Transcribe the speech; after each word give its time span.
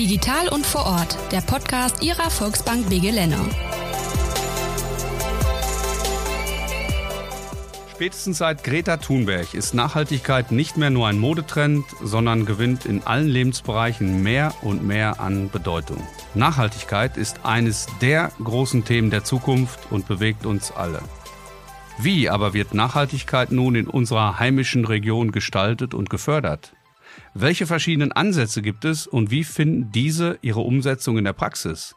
Digital 0.00 0.48
und 0.48 0.64
vor 0.64 0.86
Ort, 0.86 1.18
der 1.30 1.42
Podcast 1.42 2.02
Ihrer 2.02 2.30
Volksbank 2.30 2.88
BG 2.88 3.10
Lenner. 3.10 3.44
Spätestens 7.90 8.38
seit 8.38 8.64
Greta 8.64 8.96
Thunberg 8.96 9.52
ist 9.52 9.74
Nachhaltigkeit 9.74 10.52
nicht 10.52 10.78
mehr 10.78 10.88
nur 10.88 11.06
ein 11.06 11.18
Modetrend, 11.18 11.84
sondern 12.02 12.46
gewinnt 12.46 12.86
in 12.86 13.02
allen 13.02 13.28
Lebensbereichen 13.28 14.22
mehr 14.22 14.54
und 14.62 14.82
mehr 14.86 15.20
an 15.20 15.50
Bedeutung. 15.50 16.02
Nachhaltigkeit 16.34 17.18
ist 17.18 17.44
eines 17.44 17.86
der 18.00 18.32
großen 18.42 18.86
Themen 18.86 19.10
der 19.10 19.24
Zukunft 19.24 19.80
und 19.92 20.08
bewegt 20.08 20.46
uns 20.46 20.72
alle. 20.72 21.02
Wie 21.98 22.30
aber 22.30 22.54
wird 22.54 22.72
Nachhaltigkeit 22.72 23.52
nun 23.52 23.74
in 23.74 23.86
unserer 23.86 24.38
heimischen 24.38 24.86
Region 24.86 25.30
gestaltet 25.30 25.92
und 25.92 26.08
gefördert? 26.08 26.72
Welche 27.34 27.66
verschiedenen 27.66 28.10
Ansätze 28.10 28.60
gibt 28.60 28.84
es 28.84 29.06
und 29.06 29.30
wie 29.30 29.44
finden 29.44 29.92
diese 29.92 30.38
ihre 30.42 30.60
Umsetzung 30.60 31.16
in 31.16 31.24
der 31.24 31.32
Praxis? 31.32 31.94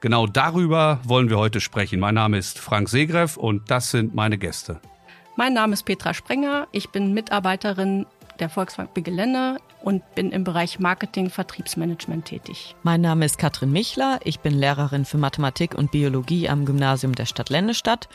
Genau 0.00 0.26
darüber 0.26 0.98
wollen 1.04 1.30
wir 1.30 1.38
heute 1.38 1.60
sprechen. 1.60 2.00
Mein 2.00 2.16
Name 2.16 2.36
ist 2.36 2.58
Frank 2.58 2.88
Segreff 2.88 3.36
und 3.36 3.70
das 3.70 3.92
sind 3.92 4.12
meine 4.16 4.38
Gäste. 4.38 4.80
Mein 5.36 5.52
Name 5.52 5.74
ist 5.74 5.84
Petra 5.84 6.14
Sprenger. 6.14 6.66
Ich 6.72 6.88
bin 6.88 7.14
Mitarbeiterin 7.14 8.06
der 8.40 8.48
Volksbank 8.48 8.90
Gelände 8.94 9.58
und 9.82 10.02
bin 10.16 10.32
im 10.32 10.42
Bereich 10.42 10.80
Marketing, 10.80 11.30
Vertriebsmanagement 11.30 12.24
tätig. 12.24 12.74
Mein 12.82 13.00
Name 13.00 13.24
ist 13.24 13.38
Katrin 13.38 13.70
Michler. 13.70 14.18
Ich 14.24 14.40
bin 14.40 14.54
Lehrerin 14.54 15.04
für 15.04 15.18
Mathematik 15.18 15.76
und 15.76 15.92
Biologie 15.92 16.48
am 16.48 16.64
Gymnasium 16.64 17.14
der 17.14 17.26
Stadt 17.26 17.50
Lennestadt 17.50 18.08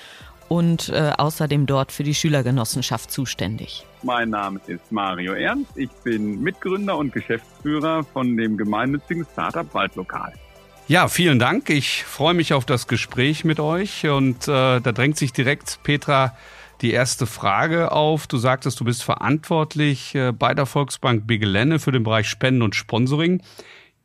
und 0.49 0.89
äh, 0.89 1.11
außerdem 1.17 1.65
dort 1.65 1.91
für 1.91 2.03
die 2.03 2.15
Schülergenossenschaft 2.15 3.11
zuständig. 3.11 3.85
Mein 4.03 4.29
Name 4.29 4.59
ist 4.67 4.91
Mario 4.91 5.33
Ernst. 5.33 5.71
Ich 5.75 5.89
bin 6.03 6.41
Mitgründer 6.41 6.97
und 6.97 7.11
Geschäftsführer 7.13 8.03
von 8.03 8.37
dem 8.37 8.57
gemeinnützigen 8.57 9.25
Startup 9.31 9.71
Waldlokal. 9.73 10.33
Ja, 10.87 11.09
vielen 11.09 11.37
Dank. 11.37 11.69
Ich 11.69 12.05
freue 12.05 12.33
mich 12.33 12.53
auf 12.53 12.63
das 12.63 12.87
Gespräch 12.87 13.43
mit 13.43 13.59
euch 13.59 14.07
und 14.07 14.47
äh, 14.47 14.79
da 14.79 14.91
drängt 14.93 15.17
sich 15.17 15.33
direkt 15.33 15.79
Petra 15.83 16.33
die 16.81 16.91
erste 16.91 17.25
Frage 17.25 17.91
auf. 17.91 18.27
Du 18.27 18.37
sagtest, 18.37 18.79
du 18.79 18.85
bist 18.85 19.03
verantwortlich 19.03 20.15
äh, 20.15 20.31
bei 20.31 20.53
der 20.53 20.65
Volksbank 20.65 21.27
Begelenne 21.27 21.79
für 21.79 21.91
den 21.91 22.03
Bereich 22.03 22.29
Spenden 22.29 22.61
und 22.61 22.75
Sponsoring. 22.75 23.41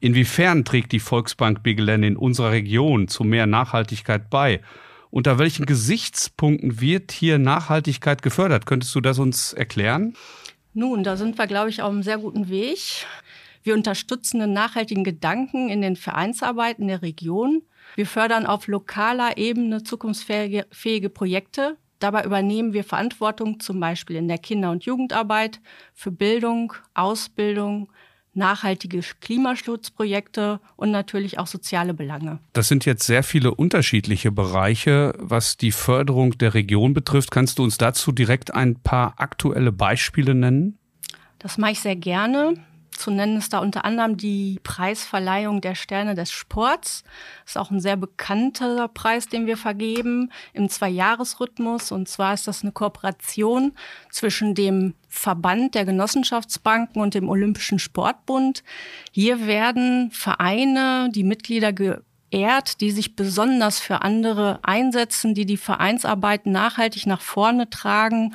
Inwiefern 0.01 0.65
trägt 0.65 0.91
die 0.91 0.99
Volksbank 0.99 1.63
Begelenne 1.63 2.09
in 2.09 2.17
unserer 2.17 2.51
Region 2.51 3.07
zu 3.07 3.23
mehr 3.23 3.47
Nachhaltigkeit 3.47 4.29
bei? 4.31 4.61
Unter 5.13 5.39
welchen 5.39 5.67
Gesichtspunkten 5.67 6.81
wird 6.81 7.13
hier 7.13 7.39
Nachhaltigkeit 7.39 8.23
gefördert? 8.23 8.65
Könntest 8.65 8.95
du 8.95 9.03
das 9.03 9.19
uns 9.19 9.53
erklären? 9.53 10.15
Nun, 10.73 11.05
da 11.05 11.19
sind 11.19 11.37
wir, 11.37 11.47
glaube 11.47 11.69
ich, 11.69 11.83
auf 11.83 11.91
einem 11.91 12.03
sehr 12.03 12.17
guten 12.17 12.49
Weg. 12.49 13.05
Wir 13.63 13.75
unterstützen 13.75 14.41
den 14.41 14.55
nachhaltigen 14.55 15.05
Gedanken 15.05 15.69
in 15.69 15.83
den 15.83 15.97
Vereinsarbeiten 15.97 16.89
der 16.89 17.03
Region. 17.03 17.61
Wir 17.95 18.07
fördern 18.07 18.47
auf 18.47 18.69
lokaler 18.69 19.37
Ebene 19.37 19.83
zukunftsfähige 19.83 21.11
Projekte. 21.11 21.77
Dabei 21.99 22.25
übernehmen 22.25 22.73
wir 22.73 22.83
Verantwortung 22.83 23.61
zum 23.61 23.81
Beispiel 23.81 24.17
in 24.17 24.29
der 24.29 24.39
Kinder- 24.39 24.71
und 24.71 24.87
Jugendarbeit 24.87 25.61
für 25.93 26.11
Bildung, 26.11 26.73
Ausbildung, 26.95 27.93
nachhaltige 28.35 29.01
Klimaschutzprojekte 29.21 30.61
und 30.77 30.91
natürlich 30.91 31.39
auch 31.39 31.47
soziale 31.47 31.95
Belange. 31.95 32.39
Das 32.53 32.69
sind 32.69 32.85
jetzt 32.85 33.05
sehr 33.05 33.23
viele 33.23 33.55
unterschiedliche 33.55 34.33
Bereiche, 34.33 35.13
was 35.19 35.57
die 35.57 35.73
Förderung 35.73 36.39
der 36.39 36.55
Region 36.55 36.95
betrifft. 36.95 37.31
Kannst 37.31 37.59
du 37.59 37.65
uns 37.65 37.79
dazu 37.79 38.13
direkt 38.13 38.55
ein 38.55 38.77
paar 38.77 39.15
aktuelle 39.19 39.73
Beispiele 39.73 40.35
nennen? 40.35 40.79
Das 41.39 41.59
mache 41.59 41.73
ich 41.73 41.81
sehr 41.81 41.97
gerne. 41.97 42.55
Zu 42.97 43.11
nennen 43.11 43.39
ist 43.39 43.53
da 43.53 43.59
unter 43.59 43.85
anderem 43.85 44.17
die 44.17 44.61
Preisverleihung 44.63 45.61
der 45.61 45.75
Sterne 45.75 46.15
des 46.15 46.31
Sports. 46.31 47.03
Das 47.43 47.53
ist 47.53 47.57
auch 47.59 47.71
ein 47.71 47.81
sehr 47.81 47.97
bekannter 47.97 48.89
Preis, 48.89 49.29
den 49.29 49.47
wir 49.47 49.57
vergeben 49.57 50.31
im 50.53 50.69
Zweijahresrhythmus. 50.69 51.91
Und 51.91 52.09
zwar 52.09 52.35
ist 52.35 52.47
das 52.47 52.63
eine 52.63 52.73
Kooperation 52.73 53.73
zwischen 54.11 54.55
dem 54.55 54.95
Verband 55.09 55.75
der 55.75 55.85
Genossenschaftsbanken 55.85 57.03
und 57.03 57.15
dem 57.15 57.29
Olympischen 57.29 57.79
Sportbund. 57.79 58.63
Hier 59.11 59.47
werden 59.47 60.11
Vereine, 60.11 61.09
die 61.13 61.25
Mitglieder 61.25 61.73
geehrt, 61.73 62.81
die 62.81 62.91
sich 62.91 63.17
besonders 63.17 63.79
für 63.81 64.03
andere 64.03 64.61
einsetzen, 64.63 65.35
die 65.35 65.47
die 65.47 65.57
Vereinsarbeit 65.57 66.47
nachhaltig 66.47 67.07
nach 67.07 67.21
vorne 67.21 67.69
tragen. 67.71 68.35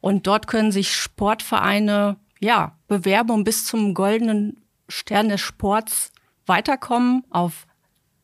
Und 0.00 0.26
dort 0.26 0.48
können 0.48 0.72
sich 0.72 0.94
Sportvereine 0.94 2.16
ja, 2.42 2.76
bewerben 2.88 3.30
und 3.30 3.44
bis 3.44 3.64
zum 3.64 3.94
goldenen 3.94 4.62
Stern 4.88 5.28
des 5.28 5.40
Sports 5.40 6.10
weiterkommen 6.46 7.24
auf 7.30 7.66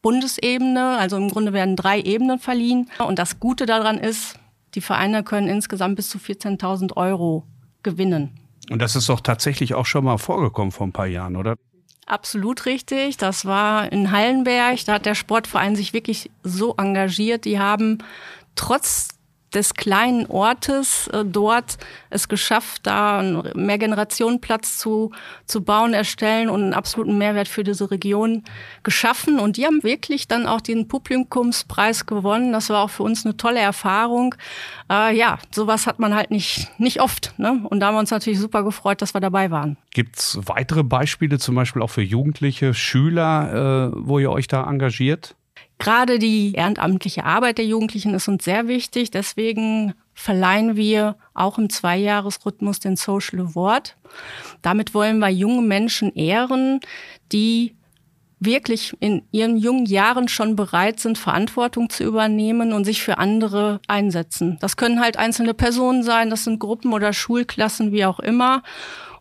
Bundesebene. 0.03 0.99
Also 0.99 1.17
im 1.17 1.31
Grunde 1.31 1.53
werden 1.53 1.77
drei 1.77 2.01
Ebenen 2.01 2.39
verliehen. 2.39 2.91
Und 2.99 3.19
das 3.19 3.39
Gute 3.41 3.65
daran 3.65 3.99
ist, 3.99 4.34
die 4.75 4.81
Vereine 4.81 5.23
können 5.23 5.49
insgesamt 5.49 5.97
bis 5.97 6.11
zu 6.11 6.19
14.000 6.19 6.97
Euro 6.97 7.45
gewinnen. 7.83 8.39
Und 8.71 8.81
das 8.81 8.97
ist 8.97 9.09
doch 9.09 9.21
tatsächlich 9.21 9.75
auch 9.75 9.87
schon 9.87 10.05
mal 10.05 10.19
vorgekommen 10.19 10.73
vor 10.73 10.87
ein 10.87 10.93
paar 10.93 11.06
Jahren, 11.06 11.37
oder? 11.37 11.56
Absolut 12.05 12.67
richtig. 12.67 13.19
Das 13.19 13.45
war 13.45 13.93
in 13.93 14.11
Hallenberg. 14.11 14.85
Da 14.85 14.95
hat 14.95 15.06
der 15.06 15.15
Sportverein 15.15 15.77
sich 15.77 15.93
wirklich 15.93 16.31
so 16.43 16.75
engagiert. 16.77 17.45
Die 17.45 17.59
haben 17.59 17.99
trotz 18.56 19.09
des 19.55 19.75
kleinen 19.75 20.27
Ortes 20.27 21.09
äh, 21.09 21.25
dort 21.25 21.79
es 22.11 22.29
geschafft, 22.29 22.87
da 22.87 23.19
einen 23.19 23.51
Mehrgenerationenplatz 23.55 24.79
zu, 24.79 25.13
zu 25.47 25.63
bauen, 25.63 25.95
erstellen 25.95 26.49
und 26.49 26.63
einen 26.63 26.75
absoluten 26.75 27.19
Mehrwert 27.19 27.49
für 27.49 27.65
diese 27.65 27.91
Region 27.91 28.45
geschaffen. 28.83 29.39
Und 29.39 29.57
die 29.57 29.67
haben 29.67 29.83
wirklich 29.83 30.29
dann 30.29 30.47
auch 30.47 30.61
den 30.61 30.89
Publikumspreis 30.89 32.07
gewonnen. 32.07 32.53
Das 32.53 32.71
war 32.71 32.85
auch 32.85 32.91
für 32.91 33.03
uns 33.03 33.25
eine 33.25 33.37
tolle 33.37 33.61
Erfahrung. 33.61 34.35
Äh, 34.91 35.17
ja, 35.17 35.39
sowas 35.51 35.87
hat 35.87 35.99
man 35.99 36.15
halt 36.15 36.31
nicht, 36.31 36.69
nicht 36.79 37.01
oft. 37.01 37.35
Ne? 37.39 37.61
Und 37.69 37.81
da 37.81 37.89
haben 37.89 37.95
wir 37.95 38.01
uns 38.01 38.11
natürlich 38.11 38.39
super 38.39 38.63
gefreut, 38.63 39.03
dass 39.03 39.15
wir 39.15 39.21
dabei 39.21 39.51
waren. 39.51 39.77
Gibt's 39.93 40.39
weitere 40.45 40.83
Beispiele, 40.85 41.39
zum 41.39 41.55
Beispiel 41.55 41.83
auch 41.83 41.91
für 41.91 42.03
Jugendliche, 42.03 42.75
Schüler, 42.75 43.93
äh, 43.95 43.97
wo 43.97 44.19
ihr 44.19 44.31
euch 44.31 44.47
da 44.47 44.69
engagiert? 44.69 45.35
Gerade 45.78 46.19
die 46.19 46.53
ehrenamtliche 46.55 47.25
Arbeit 47.25 47.59
der 47.59 47.66
Jugendlichen 47.66 48.15
ist 48.15 48.28
uns 48.28 48.44
sehr 48.44 48.66
wichtig. 48.66 49.11
Deswegen 49.11 49.94
verleihen 50.12 50.77
wir 50.77 51.16
auch 51.34 51.59
im 51.59 51.71
Zweijahresrhythmus 51.71 52.81
den 52.81 52.97
Social 52.97 53.41
Award. 53.41 53.97
Damit 54.61 54.93
wollen 54.93 55.21
wir 55.21 55.28
junge 55.28 55.62
Menschen 55.62 56.12
ehren, 56.15 56.81
die 57.31 57.77
wirklich 58.41 58.94
in 59.00 59.22
ihren 59.31 59.56
jungen 59.56 59.87
Jahren 59.87 60.28
schon 60.28 60.56
bereit 60.56 61.00
sind, 61.00 61.19
Verantwortung 61.19 61.91
zu 61.91 62.05
übernehmen 62.05 62.72
und 62.72 62.84
sich 62.84 63.03
für 63.03 63.19
andere 63.19 63.81
einsetzen. 63.88 64.59
Das 64.61 64.77
können 64.77 65.00
halt 65.00 65.17
einzelne 65.17 65.55
Personen 65.55 66.03
sein, 66.03 66.31
das 66.31 66.44
sind 66.44 66.59
Gruppen 66.59 66.93
oder 66.93 67.12
Schulklassen, 67.12 67.93
wie 67.93 68.05
auch 68.05 68.21
immer. 68.21 68.62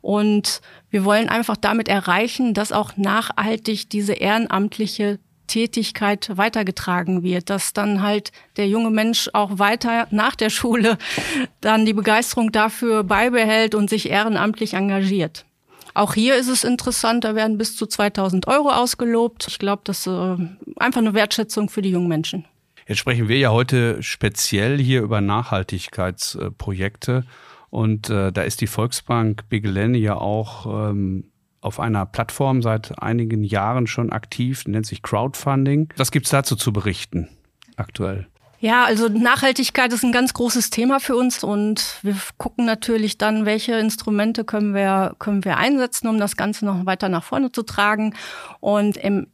Und 0.01 0.62
wir 0.90 1.03
wollen 1.03 1.29
einfach 1.29 1.57
damit 1.57 1.90
erreichen, 1.90 2.53
dass 2.53 2.72
auch 2.72 2.96
nachhaltig 2.96 3.90
diese 3.90 4.13
ehrenamtliche 4.13 5.19
Tätigkeit 5.47 6.31
weitergetragen 6.35 7.24
wird, 7.24 7.50
dass 7.50 7.74
dann 7.74 8.02
halt 8.02 8.31
der 8.58 8.68
junge 8.68 8.91
Mensch 8.91 9.30
auch 9.34 9.59
weiter 9.59 10.08
nach 10.12 10.35
der 10.35 10.50
Schule 10.50 10.97
dann 11.62 11.85
die 11.85 11.94
Begeisterung 11.94 12.52
dafür 12.52 13.03
beibehält 13.03 13.75
und 13.75 13.90
sich 13.90 14.09
ehrenamtlich 14.09 14.74
engagiert. 14.74 15.46
Auch 15.94 16.13
hier 16.13 16.35
ist 16.35 16.47
es 16.47 16.63
interessant, 16.63 17.24
da 17.24 17.34
werden 17.34 17.58
bis 17.58 17.75
zu 17.75 17.88
2000 17.88 18.47
Euro 18.47 18.69
ausgelobt. 18.69 19.47
Ich 19.47 19.58
glaube, 19.58 19.81
das 19.85 20.02
ist 20.02 20.08
äh, 20.08 20.35
einfach 20.75 21.02
eine 21.02 21.16
Wertschätzung 21.16 21.69
für 21.69 21.81
die 21.81 21.90
jungen 21.90 22.08
Menschen. 22.08 22.46
Jetzt 22.88 23.00
sprechen 23.00 23.28
wir 23.28 23.38
ja 23.38 23.50
heute 23.50 24.03
speziell 24.03 24.78
hier 24.78 25.02
über 25.02 25.22
Nachhaltigkeitsprojekte. 25.22 27.25
Und 27.69 28.09
äh, 28.09 28.31
da 28.31 28.44
ist 28.44 28.62
die 28.62 28.68
Volksbank 28.68 29.50
Bigelene 29.50 29.97
ja 29.97 30.16
auch 30.16 30.91
ähm, 30.91 31.26
auf 31.62 31.80
einer 31.80 32.06
Plattform 32.06 32.62
seit 32.62 33.02
einigen 33.02 33.44
Jahren 33.44 33.88
schon 33.88 34.12
aktiv, 34.12 34.66
nennt 34.68 34.86
sich 34.86 35.02
Crowdfunding. 35.02 35.90
Was 35.98 36.12
gibt's 36.12 36.30
dazu 36.30 36.56
zu 36.56 36.72
berichten 36.72 37.30
aktuell? 37.76 38.28
Ja, 38.59 38.86
also 38.86 39.08
Nachhaltigkeit 39.08 39.94
ist 39.94 40.04
ein 40.04 40.12
ganz 40.12 40.34
großes 40.34 40.72
Thema 40.72 41.00
für 41.00 41.16
uns 41.16 41.44
und 41.44 42.00
wir 42.02 42.16
gucken 42.38 42.66
natürlich 42.66 43.20
dann, 43.20 43.46
welche 43.46 43.74
Instrumente 43.74 44.46
können 44.46 44.74
wir, 44.74 45.16
können 45.20 45.46
wir 45.46 45.58
einsetzen, 45.58 46.08
um 46.08 46.20
das 46.20 46.36
Ganze 46.38 46.66
noch 46.66 46.88
weiter 46.88 47.08
nach 47.08 47.24
vorne 47.24 47.52
zu 47.52 47.62
tragen. 47.62 48.16
Und 48.59 48.98
im 48.98 49.28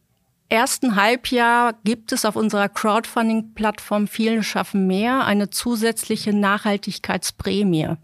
ersten 0.54 0.94
Halbjahr 0.96 1.74
gibt 1.84 2.12
es 2.12 2.24
auf 2.24 2.36
unserer 2.36 2.68
Crowdfunding-Plattform 2.68 4.06
Vielen 4.06 4.42
schaffen 4.42 4.86
mehr 4.86 5.24
eine 5.26 5.50
zusätzliche 5.50 6.32
Nachhaltigkeitsprämie. 6.32 7.96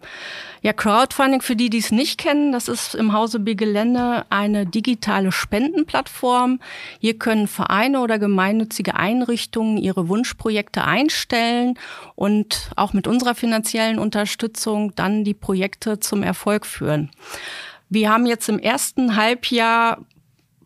Ja, 0.60 0.72
Crowdfunding, 0.72 1.40
für 1.40 1.56
die, 1.56 1.70
die 1.70 1.78
es 1.78 1.92
nicht 1.92 2.18
kennen, 2.18 2.52
das 2.52 2.68
ist 2.68 2.94
im 2.94 3.12
Hause 3.12 3.40
Gelände 3.40 4.26
eine 4.30 4.66
digitale 4.66 5.32
Spendenplattform. 5.32 6.60
Hier 6.98 7.18
können 7.18 7.46
Vereine 7.46 8.00
oder 8.00 8.18
gemeinnützige 8.18 8.96
Einrichtungen 8.96 9.78
ihre 9.78 10.08
Wunschprojekte 10.08 10.84
einstellen 10.84 11.78
und 12.16 12.72
auch 12.76 12.92
mit 12.92 13.06
unserer 13.06 13.34
finanziellen 13.34 13.98
Unterstützung 13.98 14.94
dann 14.96 15.24
die 15.24 15.34
Projekte 15.34 16.00
zum 16.00 16.22
Erfolg 16.22 16.66
führen. 16.66 17.10
Wir 17.88 18.10
haben 18.10 18.26
jetzt 18.26 18.48
im 18.48 18.58
ersten 18.58 19.16
Halbjahr 19.16 19.98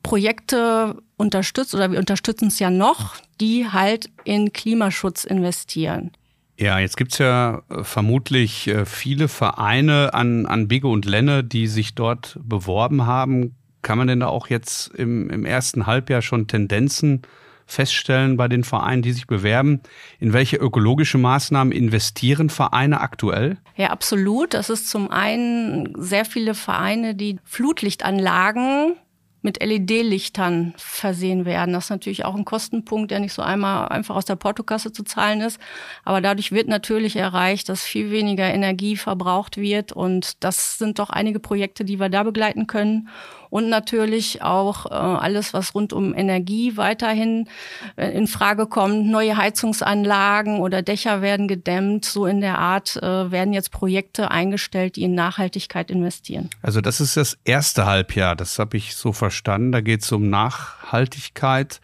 Projekte 0.05 1.03
unterstützt 1.17 1.75
oder 1.75 1.91
wir 1.91 1.99
unterstützen 1.99 2.47
es 2.47 2.61
ja 2.61 2.71
noch, 2.71 3.17
die 3.41 3.67
halt 3.69 4.11
in 4.23 4.53
Klimaschutz 4.53 5.25
investieren. 5.25 6.12
Ja, 6.56 6.79
jetzt 6.79 6.97
gibt's 6.97 7.19
ja 7.19 7.62
äh, 7.69 7.83
vermutlich 7.83 8.69
äh, 8.69 8.85
viele 8.85 9.27
Vereine 9.27 10.15
an, 10.15 10.47
an 10.47 10.69
Bigge 10.69 10.87
und 10.87 11.05
Lenne, 11.05 11.43
die 11.43 11.67
sich 11.67 11.97
dort 11.97 12.39
beworben 12.45 13.06
haben. 13.06 13.56
Kann 13.83 13.99
man 13.99 14.06
denn 14.06 14.21
da 14.21 14.29
auch 14.29 14.47
jetzt 14.49 14.95
im, 14.95 15.31
im 15.31 15.45
ersten 15.45 15.87
Halbjahr 15.87 16.23
schon 16.23 16.47
Tendenzen 16.47 17.23
feststellen 17.67 18.37
bei 18.37 18.47
den 18.47 18.62
Vereinen, 18.62 19.03
die 19.03 19.12
sich 19.12 19.27
bewerben? 19.27 19.81
In 20.21 20.33
welche 20.33 20.56
ökologische 20.56 21.19
Maßnahmen 21.19 21.73
investieren 21.73 22.51
Vereine 22.51 23.01
aktuell? 23.01 23.56
Ja, 23.75 23.89
absolut. 23.89 24.55
Das 24.55 24.71
ist 24.71 24.89
zum 24.89 25.11
einen 25.11 25.93
sehr 25.99 26.25
viele 26.25 26.55
Vereine, 26.55 27.15
die 27.15 27.41
Flutlichtanlagen 27.45 28.97
mit 29.44 29.62
LED-Lichtern 29.62 30.73
versehen 30.79 31.44
werden. 31.44 31.75
Das 31.75 31.85
ist 31.85 31.91
natürlich 31.91 32.25
auch 32.25 32.35
ein 32.35 32.46
Kostenpunkt, 32.46 33.11
der 33.11 33.20
nicht 33.20 33.35
so 33.35 33.43
einmal 33.43 33.88
einfach 33.88 34.17
aus 34.17 34.25
der 34.25 34.37
Portokasse 34.37 34.91
zu 34.91 35.05
zahlen 35.05 35.43
ist. 35.43 35.61
Aber 36.02 36.23
dadurch 36.23 36.50
wird 36.50 36.67
natürlich 36.67 37.17
erreicht, 37.17 37.69
dass 37.69 37.82
viel 37.82 38.11
weniger 38.11 38.44
Energie 38.44 38.96
verbraucht 38.96 39.58
wird. 39.58 39.93
Und 39.93 40.43
das 40.43 40.79
sind 40.79 40.99
doch 40.99 41.11
einige 41.11 41.41
Projekte, 41.41 41.85
die 41.85 42.00
wir 42.00 42.08
da 42.08 42.23
begleiten 42.23 42.67
können 42.67 43.08
und 43.55 43.69
natürlich 43.69 44.43
auch 44.43 44.87
äh, 44.87 44.95
alles, 44.95 45.55
was 45.55 45.77
rund 45.77 45.93
um 45.93 46.12
Energie 46.12 46.77
weiterhin 46.77 47.49
äh, 47.95 48.11
in 48.11 48.27
Frage 48.27 48.67
kommt. 48.67 49.06
Neue 49.06 49.37
Heizungsanlagen 49.37 50.59
oder 50.59 50.83
Dächer 50.83 51.23
werden 51.23 51.47
gedämmt. 51.47 52.05
So 52.05 52.27
in 52.27 52.41
der 52.41 52.59
Art 52.59 52.97
äh, 52.97 53.31
werden 53.31 53.55
jetzt 53.55 53.71
Projekte 53.71 54.33
eingestellt, 54.33 54.97
die 54.97 55.05
in 55.05 55.15
Nachhaltigkeit 55.15 55.93
investieren. 55.93 56.51
Also 56.62 56.81
das 56.81 57.01
ist 57.01 57.17
das 57.17 57.39
erste 57.45 57.87
Halbjahr, 57.87 58.35
das 58.35 58.59
habe 58.59 58.77
ich 58.77 58.97
so 58.97 59.12
verstanden. 59.12 59.71
Da 59.71 59.83
geht 59.83 60.03
es 60.03 60.11
um 60.11 60.29
Nachhaltigkeit 60.29 61.81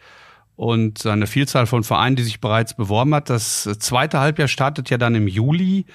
und 0.57 1.05
eine 1.05 1.25
Vielzahl 1.25 1.67
von 1.67 1.85
Vereinen, 1.85 2.17
die 2.17 2.23
sich 2.23 2.41
bereits 2.41 2.73
beworben 2.73 3.15
hat. 3.15 3.29
Das 3.29 3.63
zweite 3.79 4.19
Halbjahr 4.19 4.49
startet 4.49 4.89
ja 4.89 4.97
dann 4.97 5.15
im 5.15 5.29
Juli. 5.29 5.85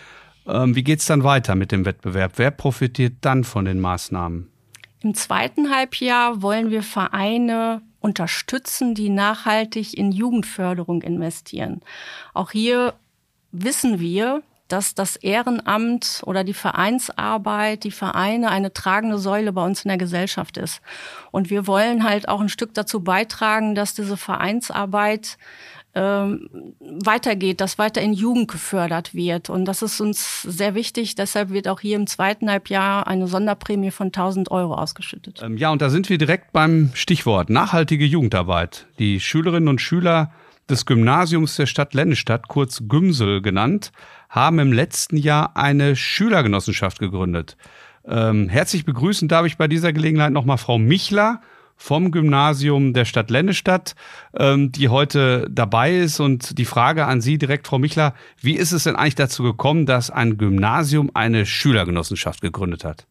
Ähm, 0.46 0.74
wie 0.74 0.84
geht 0.84 1.00
es 1.00 1.04
dann 1.04 1.22
weiter 1.22 1.54
mit 1.54 1.70
dem 1.70 1.84
Wettbewerb? 1.84 2.32
Wer 2.36 2.50
profitiert 2.50 3.16
dann 3.20 3.44
von 3.44 3.66
den 3.66 3.78
Maßnahmen? 3.78 4.55
Im 5.02 5.14
zweiten 5.14 5.74
Halbjahr 5.74 6.42
wollen 6.42 6.70
wir 6.70 6.82
Vereine 6.82 7.82
unterstützen, 8.00 8.94
die 8.94 9.10
nachhaltig 9.10 9.96
in 9.96 10.12
Jugendförderung 10.12 11.02
investieren. 11.02 11.82
Auch 12.34 12.52
hier 12.52 12.94
wissen 13.52 14.00
wir, 14.00 14.42
dass 14.68 14.94
das 14.94 15.16
Ehrenamt 15.16 16.22
oder 16.24 16.42
die 16.42 16.54
Vereinsarbeit, 16.54 17.84
die 17.84 17.90
Vereine 17.90 18.50
eine 18.50 18.72
tragende 18.72 19.18
Säule 19.18 19.52
bei 19.52 19.64
uns 19.64 19.84
in 19.84 19.88
der 19.88 19.98
Gesellschaft 19.98 20.56
ist. 20.56 20.80
Und 21.30 21.50
wir 21.50 21.66
wollen 21.66 22.02
halt 22.02 22.28
auch 22.28 22.40
ein 22.40 22.48
Stück 22.48 22.74
dazu 22.74 23.00
beitragen, 23.00 23.74
dass 23.74 23.94
diese 23.94 24.16
Vereinsarbeit 24.16 25.38
ähm, 25.96 26.50
weitergeht, 26.78 27.62
dass 27.62 27.78
weiter 27.78 28.02
in 28.02 28.12
Jugend 28.12 28.48
gefördert 28.48 29.14
wird. 29.14 29.48
Und 29.48 29.64
das 29.64 29.80
ist 29.80 29.98
uns 29.98 30.42
sehr 30.42 30.74
wichtig. 30.74 31.14
Deshalb 31.14 31.50
wird 31.50 31.68
auch 31.68 31.80
hier 31.80 31.96
im 31.96 32.06
zweiten 32.06 32.50
Halbjahr 32.50 33.06
eine 33.06 33.26
Sonderprämie 33.26 33.90
von 33.90 34.08
1000 34.08 34.50
Euro 34.50 34.74
ausgeschüttet. 34.74 35.40
Ähm, 35.42 35.56
ja, 35.56 35.70
und 35.70 35.80
da 35.80 35.88
sind 35.88 36.10
wir 36.10 36.18
direkt 36.18 36.52
beim 36.52 36.90
Stichwort 36.92 37.48
nachhaltige 37.48 38.04
Jugendarbeit. 38.04 38.86
Die 38.98 39.20
Schülerinnen 39.20 39.68
und 39.68 39.80
Schüler 39.80 40.32
des 40.68 40.84
Gymnasiums 40.84 41.56
der 41.56 41.66
Stadt 41.66 41.94
Lennestadt, 41.94 42.46
kurz 42.48 42.82
Gümsel 42.86 43.40
genannt, 43.40 43.90
haben 44.28 44.58
im 44.58 44.74
letzten 44.74 45.16
Jahr 45.16 45.56
eine 45.56 45.96
Schülergenossenschaft 45.96 46.98
gegründet. 46.98 47.56
Ähm, 48.04 48.50
herzlich 48.50 48.84
begrüßen 48.84 49.28
darf 49.28 49.46
ich 49.46 49.56
bei 49.56 49.66
dieser 49.66 49.94
Gelegenheit 49.94 50.32
nochmal 50.32 50.58
Frau 50.58 50.76
Michler 50.78 51.40
vom 51.76 52.10
Gymnasium 52.10 52.94
der 52.94 53.04
Stadt 53.04 53.30
Lennestadt, 53.30 53.94
ähm, 54.36 54.72
die 54.72 54.88
heute 54.88 55.46
dabei 55.50 55.96
ist. 55.96 56.20
Und 56.20 56.58
die 56.58 56.64
Frage 56.64 57.06
an 57.06 57.20
Sie 57.20 57.38
direkt, 57.38 57.66
Frau 57.68 57.78
Michler, 57.78 58.14
wie 58.40 58.56
ist 58.56 58.72
es 58.72 58.84
denn 58.84 58.96
eigentlich 58.96 59.14
dazu 59.14 59.42
gekommen, 59.42 59.86
dass 59.86 60.10
ein 60.10 60.38
Gymnasium 60.38 61.10
eine 61.14 61.46
Schülergenossenschaft 61.46 62.40
gegründet 62.40 62.84
hat? 62.84 63.06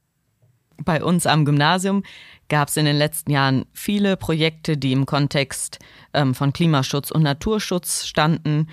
Bei 0.83 1.01
uns 1.01 1.25
am 1.25 1.45
Gymnasium 1.45 2.03
gab 2.49 2.67
es 2.67 2.77
in 2.77 2.85
den 2.85 2.97
letzten 2.97 3.31
Jahren 3.31 3.65
viele 3.71 4.17
Projekte, 4.17 4.77
die 4.77 4.91
im 4.91 5.05
Kontext 5.05 5.79
ähm, 6.13 6.35
von 6.35 6.51
Klimaschutz 6.51 7.11
und 7.11 7.23
Naturschutz 7.23 8.05
standen. 8.05 8.67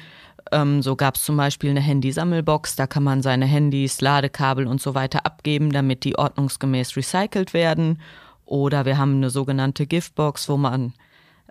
Ähm, 0.51 0.83
so 0.83 0.97
gab 0.97 1.15
es 1.15 1.25
zum 1.25 1.37
Beispiel 1.37 1.71
eine 1.71 1.81
Handysammelbox, 1.81 2.77
da 2.77 2.87
kann 2.87 3.05
man 3.05 3.23
seine 3.23 3.47
Handys, 3.47 4.01
Ladekabel 4.01 4.67
und 4.67 4.81
so 4.81 4.95
weiter 4.95 5.25
abgeben, 5.25 5.71
damit 5.71 6.05
die 6.05 6.19
ordnungsgemäß 6.19 6.97
recycelt 6.97 7.55
werden. 7.55 8.01
Oder 8.53 8.85
wir 8.85 8.99
haben 8.99 9.15
eine 9.15 9.31
sogenannte 9.31 9.87
Giftbox, 9.87 10.47
wo 10.51 10.59
man 10.59 10.93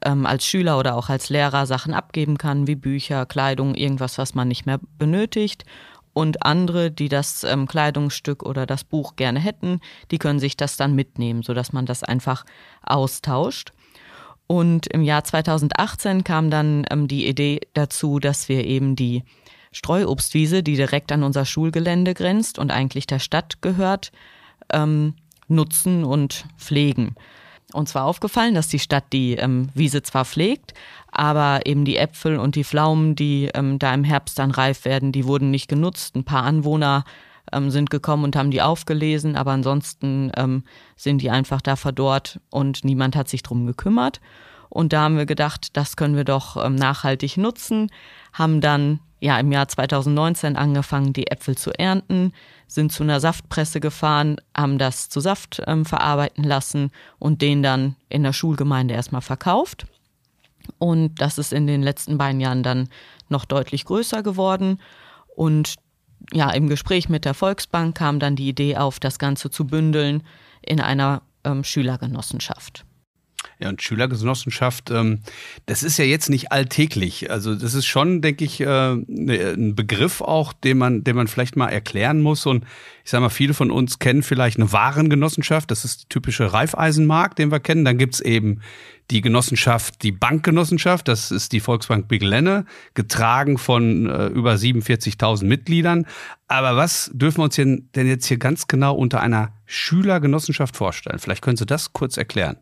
ähm, 0.04 0.28
als 0.28 0.46
Schüler 0.46 0.78
oder 0.78 0.96
auch 0.96 1.10
als 1.10 1.32
Lehrer 1.32 1.66
Sachen 1.66 1.96
abgeben 1.96 2.38
kann, 2.38 2.68
wie 2.68 2.76
Bücher, 2.76 3.26
Kleidung, 3.26 3.74
irgendwas, 3.74 4.20
was 4.20 4.36
man 4.36 4.48
nicht 4.48 4.68
mehr 4.68 4.80
benötigt. 5.00 5.66
Und 6.14 6.46
andere, 6.46 6.92
die 6.92 7.10
das 7.10 7.44
ähm, 7.44 7.68
Kleidungsstück 7.68 8.44
oder 8.44 8.68
das 8.68 8.84
Buch 8.84 9.16
gerne 9.16 9.40
hätten, 9.40 9.80
die 10.12 10.20
können 10.20 10.38
sich 10.38 10.58
das 10.58 10.78
dann 10.78 10.94
mitnehmen, 10.94 11.42
sodass 11.42 11.74
man 11.74 11.88
das 11.88 12.04
einfach 12.04 12.46
austauscht. 12.84 13.72
Und 14.46 14.86
im 14.86 15.02
Jahr 15.02 15.24
2018 15.24 16.24
kam 16.24 16.52
dann 16.52 16.86
ähm, 16.92 17.08
die 17.08 17.28
Idee 17.28 17.62
dazu, 17.74 18.20
dass 18.20 18.48
wir 18.48 18.64
eben 18.64 18.96
die 18.96 19.24
Streuobstwiese, 19.72 20.62
die 20.62 20.76
direkt 20.76 21.12
an 21.12 21.24
unser 21.24 21.46
Schulgelände 21.46 22.14
grenzt 22.14 22.60
und 22.60 22.70
eigentlich 22.70 23.08
der 23.08 23.18
Stadt 23.18 23.64
gehört, 23.64 24.12
ähm, 24.72 25.16
nutzen 25.52 26.04
und 26.04 26.46
pflegen. 26.58 27.16
Uns 27.74 27.96
war 27.96 28.06
aufgefallen, 28.06 28.56
dass 28.56 28.68
die 28.68 28.80
Stadt 28.80 29.06
die 29.14 29.36
ähm, 29.36 29.70
Wiese 29.74 30.02
zwar 30.02 30.26
pflegt, 30.26 30.74
aber 31.12 31.62
eben 31.66 31.86
die 31.86 31.98
Äpfel 31.98 32.38
und 32.38 32.56
die 32.56 32.64
Pflaumen, 32.64 33.16
die 33.16 33.50
ähm, 33.54 33.80
da 33.80 33.94
im 33.94 34.04
Herbst 34.04 34.40
dann 34.40 34.52
reif 34.52 34.86
werden, 34.86 35.12
die 35.12 35.26
wurden 35.26 35.52
nicht 35.52 35.68
genutzt. 35.68 36.16
Ein 36.16 36.24
paar 36.24 36.44
Anwohner 36.44 37.06
ähm, 37.52 37.70
sind 37.70 37.90
gekommen 37.90 38.24
und 38.24 38.36
haben 38.36 38.52
die 38.52 38.62
aufgelesen, 38.62 39.36
aber 39.36 39.52
ansonsten 39.52 40.32
ähm, 40.36 40.64
sind 40.96 41.22
die 41.22 41.30
einfach 41.30 41.62
da 41.62 41.76
verdorrt 41.76 42.40
und 42.50 42.84
niemand 42.84 43.16
hat 43.16 43.30
sich 43.30 43.44
drum 43.44 43.66
gekümmert. 43.66 44.20
Und 44.70 44.94
da 44.94 45.02
haben 45.02 45.18
wir 45.18 45.26
gedacht, 45.26 45.76
das 45.76 45.98
können 45.98 46.16
wir 46.16 46.24
doch 46.24 46.64
ähm, 46.64 46.76
nachhaltig 46.76 47.38
nutzen, 47.38 47.92
haben 48.32 48.62
dann 48.62 49.00
ja 49.20 49.38
im 49.38 49.52
Jahr 49.52 49.68
2019 49.68 50.56
angefangen, 50.56 51.14
die 51.14 51.28
Äpfel 51.28 51.58
zu 51.58 51.72
ernten, 51.78 52.32
sind 52.72 52.94
zu 52.94 53.04
einer 53.04 53.20
Saftpresse 53.20 53.82
gefahren, 53.82 54.38
haben 54.56 54.78
das 54.78 55.10
zu 55.10 55.20
Saft 55.20 55.62
ähm, 55.68 55.84
verarbeiten 55.84 56.46
lassen 56.46 56.92
und 57.20 57.42
den 57.42 57.62
dann 57.62 57.98
in 58.08 58.24
der 58.24 58.32
Schulgemeinde 58.32 58.94
erstmal 58.94 59.22
verkauft. 59.22 59.86
Und 60.78 61.16
das 61.20 61.38
ist 61.38 61.52
in 61.52 61.68
den 61.68 61.84
letzten 61.84 62.18
beiden 62.18 62.40
Jahren 62.40 62.64
dann 62.64 62.88
noch 63.28 63.44
deutlich 63.44 63.84
größer 63.84 64.24
geworden. 64.24 64.80
Und 65.36 65.76
ja, 66.32 66.50
im 66.52 66.70
Gespräch 66.70 67.10
mit 67.10 67.26
der 67.26 67.34
Volksbank 67.34 67.98
kam 67.98 68.20
dann 68.20 68.38
die 68.38 68.48
Idee 68.48 68.78
auf, 68.78 69.02
das 69.02 69.20
Ganze 69.20 69.50
zu 69.50 69.68
bündeln 69.68 70.24
in 70.62 70.80
einer 70.80 71.24
ähm, 71.44 71.66
Schülergenossenschaft. 71.66 72.86
Ja, 73.60 73.70
und 73.70 73.82
Schülergenossenschaft, 73.82 74.90
ähm, 74.90 75.20
das 75.68 75.84
ist 75.84 75.98
ja 75.98 76.06
jetzt 76.06 76.30
nicht 76.30 76.52
alltäglich. 76.52 77.30
Also 77.30 77.54
das 77.54 77.76
ist 77.76 77.86
schon, 77.86 78.22
denke 78.22 78.44
ich, 78.44 78.60
äh, 78.60 78.66
ne, 78.66 79.54
ein 79.56 79.76
Begriff 79.76 80.22
auch, 80.22 80.52
den 80.52 80.80
man, 80.80 81.04
den 81.04 81.16
man 81.16 81.28
vielleicht 81.28 81.56
mal 81.56 81.70
erklären 81.70 82.22
muss. 82.22 82.48
Und 82.48 82.66
ich 83.04 83.12
sage 83.12 83.22
mal, 83.22 83.30
viele 83.30 83.54
von 83.54 83.70
uns 83.70 84.00
kennen 84.00 84.24
vielleicht 84.24 84.58
eine 84.58 84.72
Warengenossenschaft. 84.72 85.70
Das 85.70 85.86
ist 85.86 86.04
die 86.04 86.10
typische 86.10 86.54
Reifeisenmarkt, 86.54 87.38
den 87.38 87.52
wir 87.52 87.60
kennen. 87.60 87.86
Dann 87.86 88.00
gibt's 88.00 88.20
eben 88.20 88.62
die 89.12 89.22
Genossenschaft, 89.22 90.02
die 90.02 90.12
Bankgenossenschaft. 90.12 91.08
Das 91.08 91.30
ist 91.30 91.52
die 91.52 91.60
Volksbank 91.60 92.08
Big 92.08 92.24
Lenne, 92.24 92.66
getragen 92.96 93.60
von 93.60 94.10
äh, 94.10 94.28
über 94.28 94.54
47.000 94.54 95.46
Mitgliedern. 95.46 96.08
Aber 96.48 96.78
was 96.78 97.12
dürfen 97.14 97.40
wir 97.40 97.44
uns 97.44 97.56
denn 97.56 97.90
jetzt 97.94 98.26
hier 98.26 98.38
ganz 98.38 98.68
genau 98.68 98.96
unter 98.96 99.22
einer 99.22 99.54
Schülergenossenschaft 99.66 100.76
vorstellen? 100.76 101.20
Vielleicht 101.20 101.44
können 101.44 101.58
Sie 101.58 101.68
das 101.68 101.94
kurz 101.94 102.18
erklären. 102.18 102.58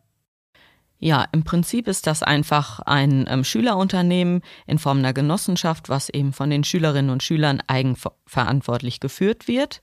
Ja, 1.01 1.25
im 1.31 1.43
Prinzip 1.45 1.87
ist 1.87 2.07
das 2.07 2.23
einfach 2.23 2.81
ein 2.81 3.25
ähm, 3.29 3.45
Schülerunternehmen 3.45 4.41
in 4.67 4.79
Form 4.79 4.97
einer 4.97 5.13
Genossenschaft, 5.13 5.87
was 5.87 6.09
eben 6.09 6.33
von 6.33 6.49
den 6.49 6.65
Schülerinnen 6.65 7.09
und 7.09 7.23
Schülern 7.23 7.63
eigenverantwortlich 7.67 8.99
geführt 8.99 9.47
wird. 9.47 9.81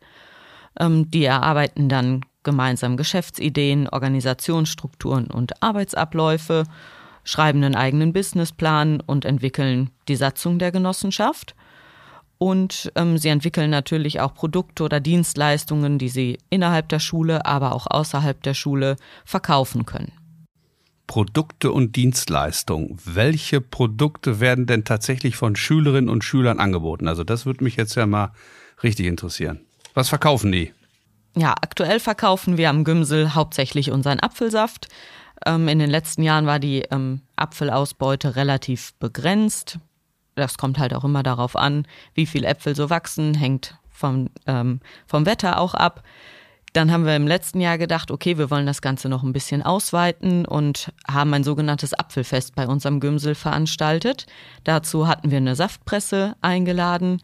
Ähm, 0.79 1.11
die 1.11 1.25
erarbeiten 1.25 1.89
dann 1.89 2.21
gemeinsam 2.43 2.99
Geschäftsideen, 2.99 3.89
Organisationsstrukturen 3.89 5.29
und 5.29 5.63
Arbeitsabläufe, 5.63 6.65
schreiben 7.25 7.65
einen 7.65 7.75
eigenen 7.75 8.13
Businessplan 8.13 9.01
und 9.01 9.25
entwickeln 9.25 9.91
die 10.09 10.17
Satzung 10.17 10.59
der 10.59 10.71
Genossenschaft. 10.71 11.55
Und 12.37 12.93
ähm, 12.95 13.17
sie 13.17 13.31
entwickeln 13.31 13.71
natürlich 13.71 14.21
auch 14.21 14.35
Produkte 14.35 14.85
oder 14.85 15.01
Dienstleistungen, 15.01 15.99
die 15.99 16.11
sie 16.11 16.37
innerhalb 16.51 16.91
der 16.91 17.01
Schule, 17.01 17.47
aber 17.47 17.75
auch 17.75 17.87
außerhalb 17.89 18.43
der 18.43 18.53
Schule 18.53 18.97
verkaufen 19.25 19.87
können. 19.87 20.13
Produkte 21.07 21.73
und 21.73 21.97
Dienstleistungen. 21.97 22.99
Welche 23.05 23.61
Produkte 23.61 24.41
werden 24.41 24.67
denn 24.67 24.85
tatsächlich 24.85 25.37
von 25.37 25.57
Schülerinnen 25.57 26.11
und 26.11 26.25
Schülern 26.25 26.59
angeboten? 26.59 27.09
Also 27.09 27.25
das 27.25 27.47
würde 27.47 27.65
mich 27.65 27.77
jetzt 27.77 27.95
ja 27.95 28.07
mal 28.07 28.33
richtig 28.83 29.07
interessieren. 29.07 29.61
Was 29.95 30.09
verkaufen 30.09 30.53
die? 30.53 30.73
Ja, 31.37 31.53
aktuell 31.53 32.01
verkaufen 32.01 32.57
wir 32.57 32.71
am 32.71 32.85
Gümsel 32.85 33.35
hauptsächlich 33.35 33.91
unseren 33.91 34.21
Apfelsaft. 34.21 34.89
Ähm, 35.45 35.69
in 35.69 35.79
den 35.79 35.91
letzten 35.91 36.23
Jahren 36.23 36.47
war 36.47 36.59
die 36.59 36.83
ähm, 36.91 37.23
Apfelausbeute 37.37 38.37
relativ 38.37 38.95
begrenzt. 38.95 39.79
Das 40.35 40.59
kommt 40.59 40.79
halt 40.79 40.95
auch 40.95 41.05
immer 41.05 41.23
darauf 41.23 41.57
an, 41.57 41.87
wie 42.15 42.27
viel 42.27 42.45
Äpfel 42.45 42.75
so 42.75 42.91
wachsen, 42.91 43.35
hängt 43.35 43.79
vom, 43.91 44.29
ähm, 44.47 44.81
vom 45.07 45.27
Wetter 45.27 45.59
auch 45.59 45.75
ab. 45.75 46.03
Dann 46.77 46.93
haben 46.93 47.07
wir 47.07 47.17
im 47.17 47.27
letzten 47.27 47.63
Jahr 47.63 47.79
gedacht, 47.79 48.11
okay, 48.11 48.37
wir 48.37 48.51
wollen 48.51 48.67
das 48.67 48.83
Ganze 48.83 49.09
noch 49.09 49.23
ein 49.23 49.33
bisschen 49.33 49.63
ausweiten 49.63 50.45
und 50.45 50.93
haben 51.11 51.33
ein 51.33 51.43
sogenanntes 51.43 51.95
Apfelfest 51.95 52.55
bei 52.55 52.69
unserem 52.69 53.01
Gümsel 53.01 53.35
veranstaltet. 53.35 54.27
Dazu 54.63 55.09
hatten 55.09 55.31
wir 55.31 55.39
eine 55.39 55.57
Saftpresse 55.57 56.37
eingeladen. 56.43 57.23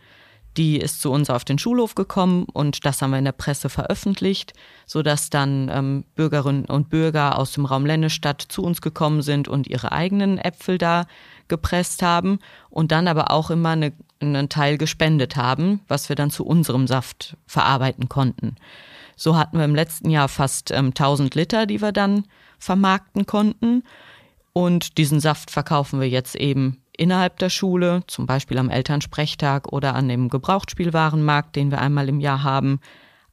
Die 0.56 0.78
ist 0.78 1.02
zu 1.02 1.12
uns 1.12 1.28
auf 1.28 1.44
den 1.44 1.58
Schulhof 1.58 1.94
gekommen 1.94 2.46
und 2.50 2.86
das 2.86 3.02
haben 3.02 3.10
wir 3.10 3.18
in 3.18 3.26
der 3.26 3.32
Presse 3.32 3.68
veröffentlicht, 3.68 4.54
sodass 4.86 5.28
dann 5.28 5.68
ähm, 5.70 6.04
Bürgerinnen 6.14 6.64
und 6.64 6.88
Bürger 6.88 7.38
aus 7.38 7.52
dem 7.52 7.66
Raum 7.66 7.84
Lennestadt 7.84 8.40
zu 8.40 8.62
uns 8.62 8.80
gekommen 8.80 9.20
sind 9.20 9.48
und 9.48 9.66
ihre 9.66 9.92
eigenen 9.92 10.38
Äpfel 10.38 10.78
da 10.78 11.04
gepresst 11.48 12.00
haben 12.00 12.38
und 12.70 12.90
dann 12.90 13.06
aber 13.06 13.30
auch 13.30 13.50
immer 13.50 13.70
eine, 13.70 13.92
einen 14.18 14.48
Teil 14.48 14.78
gespendet 14.78 15.36
haben, 15.36 15.80
was 15.88 16.08
wir 16.08 16.16
dann 16.16 16.30
zu 16.30 16.46
unserem 16.46 16.86
Saft 16.86 17.36
verarbeiten 17.46 18.08
konnten. 18.08 18.56
So 19.16 19.36
hatten 19.36 19.58
wir 19.58 19.64
im 19.64 19.74
letzten 19.74 20.10
Jahr 20.10 20.28
fast 20.28 20.70
ähm, 20.70 20.88
1000 20.88 21.34
Liter, 21.34 21.66
die 21.66 21.80
wir 21.80 21.92
dann 21.92 22.24
vermarkten 22.58 23.26
konnten. 23.26 23.82
Und 24.52 24.98
diesen 24.98 25.20
Saft 25.20 25.50
verkaufen 25.50 26.00
wir 26.00 26.08
jetzt 26.08 26.36
eben 26.36 26.82
innerhalb 26.96 27.38
der 27.38 27.50
Schule, 27.50 28.02
zum 28.06 28.26
Beispiel 28.26 28.58
am 28.58 28.70
Elternsprechtag 28.70 29.72
oder 29.72 29.94
an 29.94 30.08
dem 30.08 30.28
Gebrauchtspielwarenmarkt, 30.28 31.56
den 31.56 31.70
wir 31.70 31.80
einmal 31.80 32.08
im 32.08 32.20
Jahr 32.20 32.42
haben, 32.42 32.80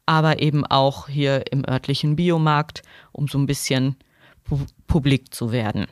aber 0.05 0.41
eben 0.41 0.65
auch 0.65 1.07
hier 1.07 1.51
im 1.51 1.67
örtlichen 1.67 2.15
Biomarkt, 2.15 2.81
um 3.11 3.27
so 3.27 3.37
ein 3.37 3.45
bisschen 3.45 3.95
pu 4.43 4.59
publik 4.87 5.33
zu 5.33 5.51
werden. 5.51 5.85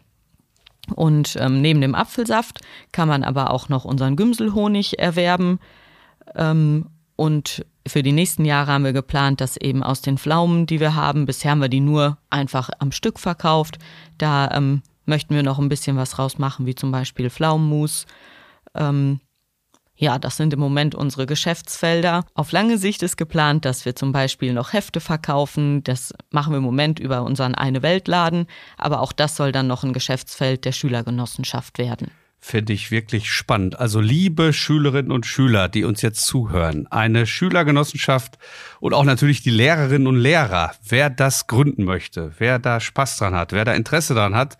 Und 0.96 1.36
ähm, 1.40 1.62
neben 1.62 1.82
dem 1.82 1.94
Apfelsaft 1.94 2.62
kann 2.92 3.10
man 3.10 3.24
aber 3.24 3.52
auch 3.52 3.70
noch 3.70 3.86
unseren 3.86 4.16
Gümselhonig 4.16 4.98
erwerben. 4.98 5.60
Ähm, 6.36 6.88
und 7.16 7.66
für 7.88 8.04
die 8.04 8.12
nächsten 8.12 8.46
Jahre 8.46 8.72
haben 8.72 8.86
wir 8.86 8.94
geplant, 8.94 9.42
dass 9.42 9.58
eben 9.58 9.84
aus 9.84 10.02
den 10.02 10.18
Pflaumen, 10.18 10.66
die 10.66 10.80
wir 10.80 10.96
haben, 10.96 11.26
bisher 11.26 11.52
haben 11.52 11.62
wir 11.62 11.70
die 11.70 11.80
nur 11.80 12.18
einfach 12.30 12.70
am 12.80 12.92
Stück 12.92 13.20
verkauft. 13.20 13.78
Da 14.18 14.50
ähm, 14.52 14.82
möchten 15.06 15.36
wir 15.36 15.44
noch 15.44 15.60
ein 15.60 15.70
bisschen 15.70 15.98
was 15.98 16.20
rausmachen, 16.20 16.66
wie 16.66 16.76
zum 16.76 16.92
Beispiel 16.92 17.30
Pflaumenmus. 17.30 18.06
Ähm, 18.76 19.20
ja, 20.00 20.20
das 20.20 20.38
sind 20.38 20.54
im 20.54 20.60
Moment 20.60 20.94
unsere 20.94 21.26
Geschäftsfelder. 21.26 22.24
Auf 22.36 22.52
lange 22.52 22.78
Sicht 22.78 23.02
ist 23.02 23.18
geplant, 23.18 23.66
dass 23.66 23.84
wir 23.84 23.96
zum 23.96 24.12
Beispiel 24.12 24.54
noch 24.54 24.74
Hefte 24.74 25.00
verkaufen. 25.00 25.84
Das 25.84 26.14
machen 26.30 26.54
wir 26.54 26.58
im 26.58 26.64
Moment 26.64 27.00
über 27.00 27.24
unseren 27.24 27.56
Eine 27.56 27.82
Weltladen. 27.82 28.46
Aber 28.78 29.02
auch 29.02 29.12
das 29.12 29.36
soll 29.36 29.52
dann 29.52 29.66
noch 29.66 29.84
ein 29.84 29.94
Geschäftsfeld 29.94 30.66
der 30.66 30.72
Schülergenossenschaft 30.72 31.80
werden. 31.80 32.12
Finde 32.48 32.72
ich 32.72 32.92
wirklich 32.92 33.30
spannend. 33.30 33.78
Also 33.78 34.00
liebe 34.00 34.54
Schülerinnen 34.54 35.12
und 35.12 35.26
Schüler, 35.26 35.68
die 35.68 35.84
uns 35.84 36.02
jetzt 36.02 36.26
zuhören, 36.26 36.88
eine 36.88 37.26
Schülergenossenschaft 37.26 38.38
und 38.80 38.94
auch 38.94 39.04
natürlich 39.04 39.42
die 39.42 39.50
Lehrerinnen 39.50 40.08
und 40.08 40.16
Lehrer, 40.16 40.72
wer 40.88 41.10
das 41.10 41.48
gründen 41.48 41.84
möchte, 41.84 42.32
wer 42.38 42.58
da 42.58 42.80
Spaß 42.80 43.18
dran 43.18 43.36
hat, 43.36 43.52
wer 43.52 43.66
da 43.66 43.74
Interesse 43.74 44.14
dran 44.14 44.34
hat, 44.34 44.58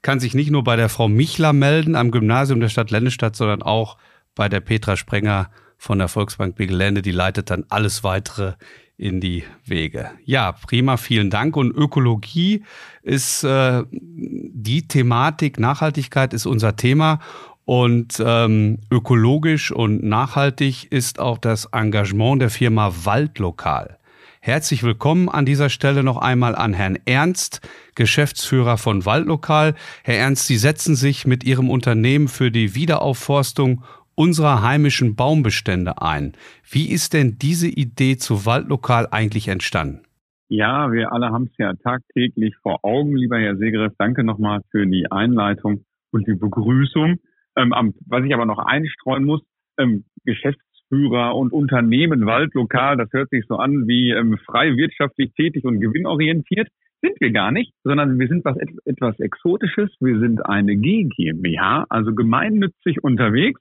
kann 0.00 0.20
sich 0.20 0.32
nicht 0.32 0.50
nur 0.50 0.64
bei 0.64 0.76
der 0.76 0.88
Frau 0.88 1.06
Michler 1.06 1.52
melden 1.52 1.96
am 1.96 2.12
Gymnasium 2.12 2.60
der 2.60 2.70
Stadt 2.70 2.90
Lennestadt, 2.90 3.36
sondern 3.36 3.60
auch 3.60 3.98
bei 4.34 4.48
der 4.48 4.60
Petra 4.60 4.96
Sprenger 4.96 5.50
von 5.76 5.98
der 5.98 6.08
Volksbank 6.08 6.56
Begelände. 6.56 7.02
Die 7.02 7.12
leitet 7.12 7.50
dann 7.50 7.66
alles 7.68 8.04
weitere 8.04 8.54
in 8.98 9.20
die 9.20 9.44
Wege. 9.64 10.10
Ja, 10.24 10.52
prima, 10.52 10.96
vielen 10.96 11.30
Dank. 11.30 11.56
Und 11.56 11.70
Ökologie 11.70 12.64
ist 13.02 13.44
äh, 13.44 13.84
die 13.90 14.86
Thematik, 14.86 15.58
Nachhaltigkeit 15.58 16.34
ist 16.34 16.46
unser 16.46 16.76
Thema. 16.76 17.20
Und 17.64 18.20
ähm, 18.24 18.78
ökologisch 18.90 19.70
und 19.70 20.02
nachhaltig 20.02 20.90
ist 20.90 21.20
auch 21.20 21.38
das 21.38 21.66
Engagement 21.66 22.42
der 22.42 22.50
Firma 22.50 22.92
Waldlokal. 23.04 23.98
Herzlich 24.40 24.82
willkommen 24.82 25.28
an 25.28 25.44
dieser 25.44 25.68
Stelle 25.68 26.02
noch 26.02 26.16
einmal 26.16 26.56
an 26.56 26.72
Herrn 26.72 26.98
Ernst, 27.04 27.60
Geschäftsführer 27.94 28.78
von 28.78 29.04
Waldlokal. 29.04 29.74
Herr 30.02 30.16
Ernst, 30.16 30.46
Sie 30.46 30.56
setzen 30.56 30.96
sich 30.96 31.26
mit 31.26 31.44
Ihrem 31.44 31.68
Unternehmen 31.68 32.28
für 32.28 32.50
die 32.50 32.74
Wiederaufforstung 32.74 33.84
unserer 34.18 34.62
heimischen 34.62 35.14
Baumbestände 35.14 36.02
ein. 36.02 36.32
Wie 36.68 36.90
ist 36.90 37.14
denn 37.14 37.38
diese 37.40 37.68
Idee 37.68 38.16
zu 38.16 38.44
Waldlokal 38.44 39.06
eigentlich 39.12 39.46
entstanden? 39.46 40.02
Ja, 40.48 40.90
wir 40.90 41.12
alle 41.12 41.30
haben 41.30 41.44
es 41.44 41.56
ja 41.56 41.72
tagtäglich 41.74 42.56
vor 42.62 42.80
Augen, 42.82 43.16
lieber 43.16 43.38
Herr 43.38 43.56
Segreff. 43.56 43.92
Danke 43.96 44.24
nochmal 44.24 44.62
für 44.72 44.86
die 44.86 45.06
Einleitung 45.12 45.84
und 46.10 46.26
die 46.26 46.34
Begrüßung. 46.34 47.18
Ähm, 47.56 47.94
was 48.06 48.24
ich 48.24 48.34
aber 48.34 48.44
noch 48.44 48.58
einstreuen 48.58 49.24
muss, 49.24 49.42
ähm, 49.78 50.04
Geschäftsführer 50.24 51.36
und 51.36 51.52
Unternehmen 51.52 52.26
Waldlokal, 52.26 52.96
das 52.96 53.12
hört 53.12 53.30
sich 53.30 53.44
so 53.46 53.56
an 53.56 53.86
wie 53.86 54.10
ähm, 54.10 54.36
frei 54.46 54.76
wirtschaftlich 54.76 55.32
tätig 55.34 55.64
und 55.64 55.80
gewinnorientiert. 55.80 56.68
Sind 57.02 57.20
wir 57.20 57.30
gar 57.30 57.52
nicht, 57.52 57.72
sondern 57.84 58.18
wir 58.18 58.26
sind 58.26 58.44
was 58.44 58.56
etwas 58.84 59.20
Exotisches. 59.20 59.90
Wir 60.00 60.18
sind 60.18 60.44
eine 60.44 60.76
G 60.76 61.04
GmbH, 61.04 61.86
also 61.88 62.12
gemeinnützig 62.14 63.04
unterwegs 63.04 63.60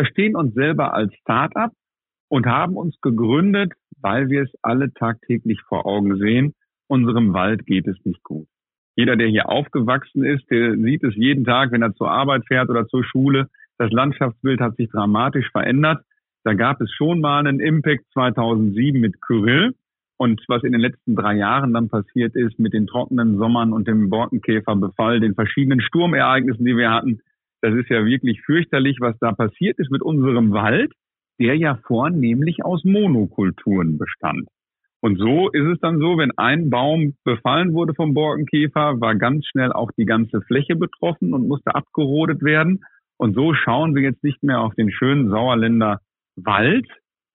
verstehen 0.00 0.34
uns 0.34 0.54
selber 0.54 0.94
als 0.94 1.12
Start-up 1.16 1.72
und 2.28 2.46
haben 2.46 2.76
uns 2.76 2.98
gegründet, 3.02 3.74
weil 4.00 4.30
wir 4.30 4.44
es 4.44 4.50
alle 4.62 4.94
tagtäglich 4.94 5.60
vor 5.68 5.84
Augen 5.84 6.16
sehen. 6.16 6.54
Unserem 6.88 7.34
Wald 7.34 7.66
geht 7.66 7.86
es 7.86 8.02
nicht 8.04 8.22
gut. 8.22 8.46
Jeder, 8.96 9.16
der 9.16 9.28
hier 9.28 9.50
aufgewachsen 9.50 10.24
ist, 10.24 10.50
der 10.50 10.74
sieht 10.76 11.04
es 11.04 11.14
jeden 11.16 11.44
Tag, 11.44 11.70
wenn 11.72 11.82
er 11.82 11.94
zur 11.94 12.10
Arbeit 12.10 12.46
fährt 12.46 12.70
oder 12.70 12.88
zur 12.88 13.04
Schule. 13.04 13.48
Das 13.76 13.90
Landschaftsbild 13.90 14.60
hat 14.60 14.76
sich 14.76 14.88
dramatisch 14.88 15.50
verändert. 15.50 16.02
Da 16.44 16.54
gab 16.54 16.80
es 16.80 16.90
schon 16.92 17.20
mal 17.20 17.46
einen 17.46 17.60
Impact 17.60 18.04
2007 18.14 18.98
mit 18.98 19.20
Kyrill. 19.20 19.74
Und 20.16 20.42
was 20.48 20.64
in 20.64 20.72
den 20.72 20.80
letzten 20.80 21.14
drei 21.14 21.34
Jahren 21.36 21.74
dann 21.74 21.90
passiert 21.90 22.34
ist 22.34 22.58
mit 22.58 22.72
den 22.72 22.86
trockenen 22.86 23.36
Sommern 23.36 23.74
und 23.74 23.86
dem 23.86 24.08
Borkenkäferbefall, 24.08 25.20
den 25.20 25.34
verschiedenen 25.34 25.82
Sturmereignissen, 25.82 26.64
die 26.64 26.76
wir 26.76 26.90
hatten, 26.90 27.20
das 27.62 27.74
ist 27.74 27.90
ja 27.90 28.04
wirklich 28.04 28.40
fürchterlich, 28.42 28.98
was 29.00 29.16
da 29.20 29.32
passiert 29.32 29.78
ist 29.78 29.90
mit 29.90 30.02
unserem 30.02 30.52
Wald, 30.52 30.92
der 31.38 31.56
ja 31.56 31.78
vornehmlich 31.86 32.64
aus 32.64 32.84
Monokulturen 32.84 33.98
bestand. 33.98 34.48
Und 35.02 35.18
so 35.18 35.48
ist 35.50 35.66
es 35.66 35.80
dann 35.80 35.98
so, 35.98 36.18
wenn 36.18 36.36
ein 36.36 36.68
Baum 36.68 37.14
befallen 37.24 37.72
wurde 37.72 37.94
vom 37.94 38.12
Borkenkäfer, 38.12 39.00
war 39.00 39.14
ganz 39.14 39.46
schnell 39.46 39.72
auch 39.72 39.90
die 39.96 40.04
ganze 40.04 40.42
Fläche 40.42 40.76
betroffen 40.76 41.32
und 41.32 41.48
musste 41.48 41.74
abgerodet 41.74 42.42
werden. 42.42 42.84
Und 43.16 43.34
so 43.34 43.54
schauen 43.54 43.94
wir 43.94 44.02
jetzt 44.02 44.22
nicht 44.22 44.42
mehr 44.42 44.60
auf 44.60 44.74
den 44.74 44.90
schönen 44.90 45.30
Sauerländer 45.30 46.00
Wald, 46.36 46.86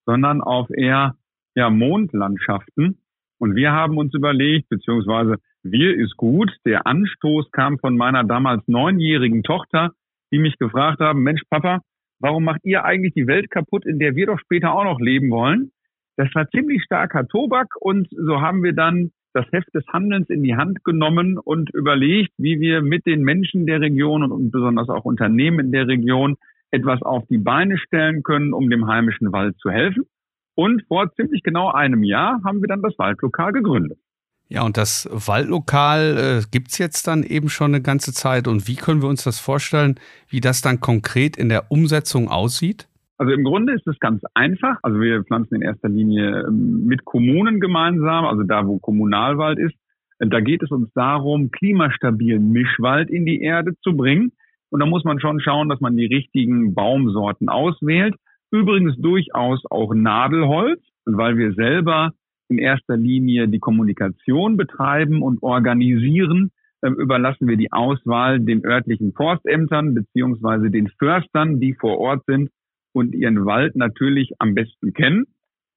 sondern 0.04 0.40
auf 0.40 0.70
eher 0.70 1.16
ja, 1.56 1.70
Mondlandschaften. 1.70 2.98
Und 3.38 3.56
wir 3.56 3.72
haben 3.72 3.98
uns 3.98 4.14
überlegt, 4.14 4.68
beziehungsweise 4.68 5.36
wir 5.62 5.96
ist 5.96 6.16
gut, 6.16 6.50
der 6.64 6.86
Anstoß 6.86 7.50
kam 7.50 7.78
von 7.78 7.96
meiner 7.96 8.22
damals 8.22 8.62
neunjährigen 8.68 9.42
Tochter, 9.42 9.92
die 10.32 10.38
mich 10.38 10.58
gefragt 10.58 11.00
haben, 11.00 11.22
Mensch, 11.22 11.42
Papa, 11.50 11.80
warum 12.20 12.44
macht 12.44 12.60
ihr 12.64 12.84
eigentlich 12.84 13.14
die 13.14 13.26
Welt 13.26 13.50
kaputt, 13.50 13.86
in 13.86 13.98
der 13.98 14.16
wir 14.16 14.26
doch 14.26 14.38
später 14.38 14.72
auch 14.72 14.84
noch 14.84 15.00
leben 15.00 15.30
wollen? 15.30 15.70
Das 16.16 16.34
war 16.34 16.48
ziemlich 16.48 16.82
starker 16.82 17.28
Tobak 17.28 17.68
und 17.78 18.08
so 18.10 18.40
haben 18.40 18.62
wir 18.62 18.72
dann 18.72 19.10
das 19.34 19.46
Heft 19.52 19.74
des 19.74 19.84
Handelns 19.92 20.30
in 20.30 20.42
die 20.42 20.56
Hand 20.56 20.82
genommen 20.82 21.38
und 21.38 21.68
überlegt, 21.74 22.32
wie 22.38 22.58
wir 22.58 22.80
mit 22.80 23.04
den 23.04 23.22
Menschen 23.22 23.66
der 23.66 23.82
Region 23.82 24.22
und 24.32 24.50
besonders 24.50 24.88
auch 24.88 25.04
Unternehmen 25.04 25.66
in 25.66 25.72
der 25.72 25.86
Region 25.86 26.36
etwas 26.70 27.02
auf 27.02 27.24
die 27.28 27.38
Beine 27.38 27.76
stellen 27.76 28.22
können, 28.22 28.54
um 28.54 28.70
dem 28.70 28.86
heimischen 28.86 29.32
Wald 29.32 29.58
zu 29.58 29.70
helfen. 29.70 30.04
Und 30.54 30.82
vor 30.88 31.12
ziemlich 31.14 31.42
genau 31.42 31.70
einem 31.70 32.02
Jahr 32.02 32.40
haben 32.44 32.62
wir 32.62 32.68
dann 32.68 32.80
das 32.80 32.98
Waldlokal 32.98 33.52
gegründet. 33.52 33.98
Ja, 34.48 34.64
und 34.64 34.76
das 34.76 35.08
Waldlokal 35.10 36.16
äh, 36.18 36.46
gibt's 36.50 36.78
jetzt 36.78 37.08
dann 37.08 37.24
eben 37.24 37.48
schon 37.48 37.74
eine 37.74 37.82
ganze 37.82 38.12
Zeit. 38.12 38.46
Und 38.46 38.68
wie 38.68 38.76
können 38.76 39.02
wir 39.02 39.08
uns 39.08 39.24
das 39.24 39.40
vorstellen, 39.40 39.98
wie 40.28 40.40
das 40.40 40.62
dann 40.62 40.80
konkret 40.80 41.36
in 41.36 41.48
der 41.48 41.70
Umsetzung 41.70 42.28
aussieht? 42.28 42.88
Also 43.18 43.32
im 43.32 43.44
Grunde 43.44 43.72
ist 43.72 43.86
es 43.86 43.98
ganz 43.98 44.22
einfach. 44.34 44.78
Also 44.82 45.00
wir 45.00 45.24
pflanzen 45.24 45.56
in 45.56 45.62
erster 45.62 45.88
Linie 45.88 46.44
ähm, 46.46 46.84
mit 46.84 47.04
Kommunen 47.04 47.60
gemeinsam, 47.60 48.24
also 48.24 48.44
da, 48.44 48.66
wo 48.66 48.78
Kommunalwald 48.78 49.58
ist. 49.58 49.74
Da 50.18 50.40
geht 50.40 50.62
es 50.62 50.70
uns 50.70 50.90
darum, 50.94 51.50
klimastabilen 51.50 52.50
Mischwald 52.50 53.10
in 53.10 53.26
die 53.26 53.40
Erde 53.40 53.72
zu 53.82 53.96
bringen. 53.96 54.32
Und 54.70 54.80
da 54.80 54.86
muss 54.86 55.04
man 55.04 55.20
schon 55.20 55.40
schauen, 55.40 55.68
dass 55.68 55.80
man 55.80 55.96
die 55.96 56.06
richtigen 56.06 56.74
Baumsorten 56.74 57.48
auswählt. 57.48 58.14
Übrigens 58.50 58.96
durchaus 58.96 59.62
auch 59.70 59.92
Nadelholz, 59.94 60.80
weil 61.04 61.36
wir 61.36 61.52
selber 61.54 62.12
in 62.48 62.58
erster 62.58 62.96
Linie 62.96 63.48
die 63.48 63.58
Kommunikation 63.58 64.56
betreiben 64.56 65.22
und 65.22 65.42
organisieren, 65.42 66.50
ähm, 66.82 66.94
überlassen 66.94 67.48
wir 67.48 67.56
die 67.56 67.72
Auswahl 67.72 68.40
den 68.40 68.64
örtlichen 68.64 69.12
Forstämtern 69.12 69.94
beziehungsweise 69.94 70.70
den 70.70 70.88
Förstern, 70.98 71.60
die 71.60 71.74
vor 71.74 71.98
Ort 71.98 72.24
sind 72.26 72.50
und 72.92 73.14
ihren 73.14 73.44
Wald 73.44 73.76
natürlich 73.76 74.32
am 74.38 74.54
besten 74.54 74.92
kennen. 74.92 75.26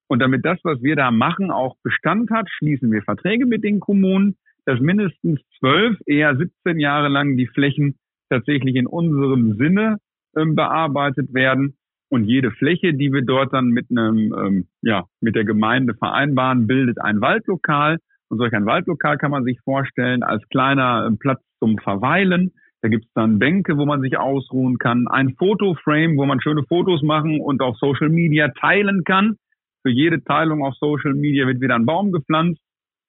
Und 0.07 0.19
damit 0.19 0.43
das, 0.43 0.59
was 0.63 0.81
wir 0.81 0.95
da 0.95 1.11
machen, 1.11 1.51
auch 1.51 1.75
Bestand 1.83 2.31
hat, 2.31 2.49
schließen 2.49 2.91
wir 2.91 3.01
Verträge 3.03 3.45
mit 3.45 3.63
den 3.63 3.79
Kommunen. 3.79 4.35
dass 4.65 4.79
mindestens 4.79 5.39
zwölf, 5.57 5.97
eher 6.05 6.35
17 6.35 6.79
Jahre 6.79 7.07
lang 7.07 7.37
die 7.37 7.47
Flächen 7.47 7.95
tatsächlich 8.29 8.75
in 8.75 8.85
unserem 8.85 9.57
Sinne 9.57 9.97
ähm, 10.35 10.53
bearbeitet 10.53 11.33
werden. 11.33 11.75
Und 12.09 12.25
jede 12.25 12.51
Fläche, 12.51 12.93
die 12.93 13.13
wir 13.13 13.23
dort 13.23 13.53
dann 13.53 13.67
mit 13.67 13.89
einem, 13.91 14.33
ähm, 14.33 14.67
ja, 14.81 15.05
mit 15.21 15.35
der 15.35 15.45
Gemeinde 15.45 15.93
vereinbaren, 15.93 16.65
bildet 16.67 16.99
ein 16.99 17.21
Waldlokal. 17.21 17.99
Und 18.29 18.37
solch 18.39 18.53
ein 18.53 18.65
Waldlokal 18.65 19.17
kann 19.17 19.31
man 19.31 19.43
sich 19.43 19.59
vorstellen 19.61 20.23
als 20.23 20.47
kleiner 20.49 21.05
ähm, 21.05 21.17
Platz 21.19 21.41
zum 21.59 21.77
Verweilen. 21.77 22.51
Da 22.81 22.89
gibt's 22.89 23.11
dann 23.13 23.39
Bänke, 23.39 23.77
wo 23.77 23.85
man 23.85 24.01
sich 24.01 24.17
ausruhen 24.17 24.77
kann, 24.77 25.07
ein 25.07 25.35
Fotoframe, 25.35 26.17
wo 26.17 26.25
man 26.25 26.41
schöne 26.41 26.63
Fotos 26.63 27.03
machen 27.03 27.41
und 27.41 27.61
auf 27.61 27.77
Social 27.77 28.09
Media 28.09 28.47
teilen 28.49 29.03
kann. 29.03 29.35
Für 29.83 29.91
jede 29.91 30.23
Teilung 30.23 30.63
auf 30.63 30.75
Social 30.75 31.13
Media 31.13 31.45
wird 31.45 31.61
wieder 31.61 31.75
ein 31.75 31.85
Baum 31.85 32.11
gepflanzt 32.11 32.61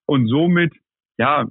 und 0.06 0.26
somit 0.26 0.72
ja, 1.18 1.46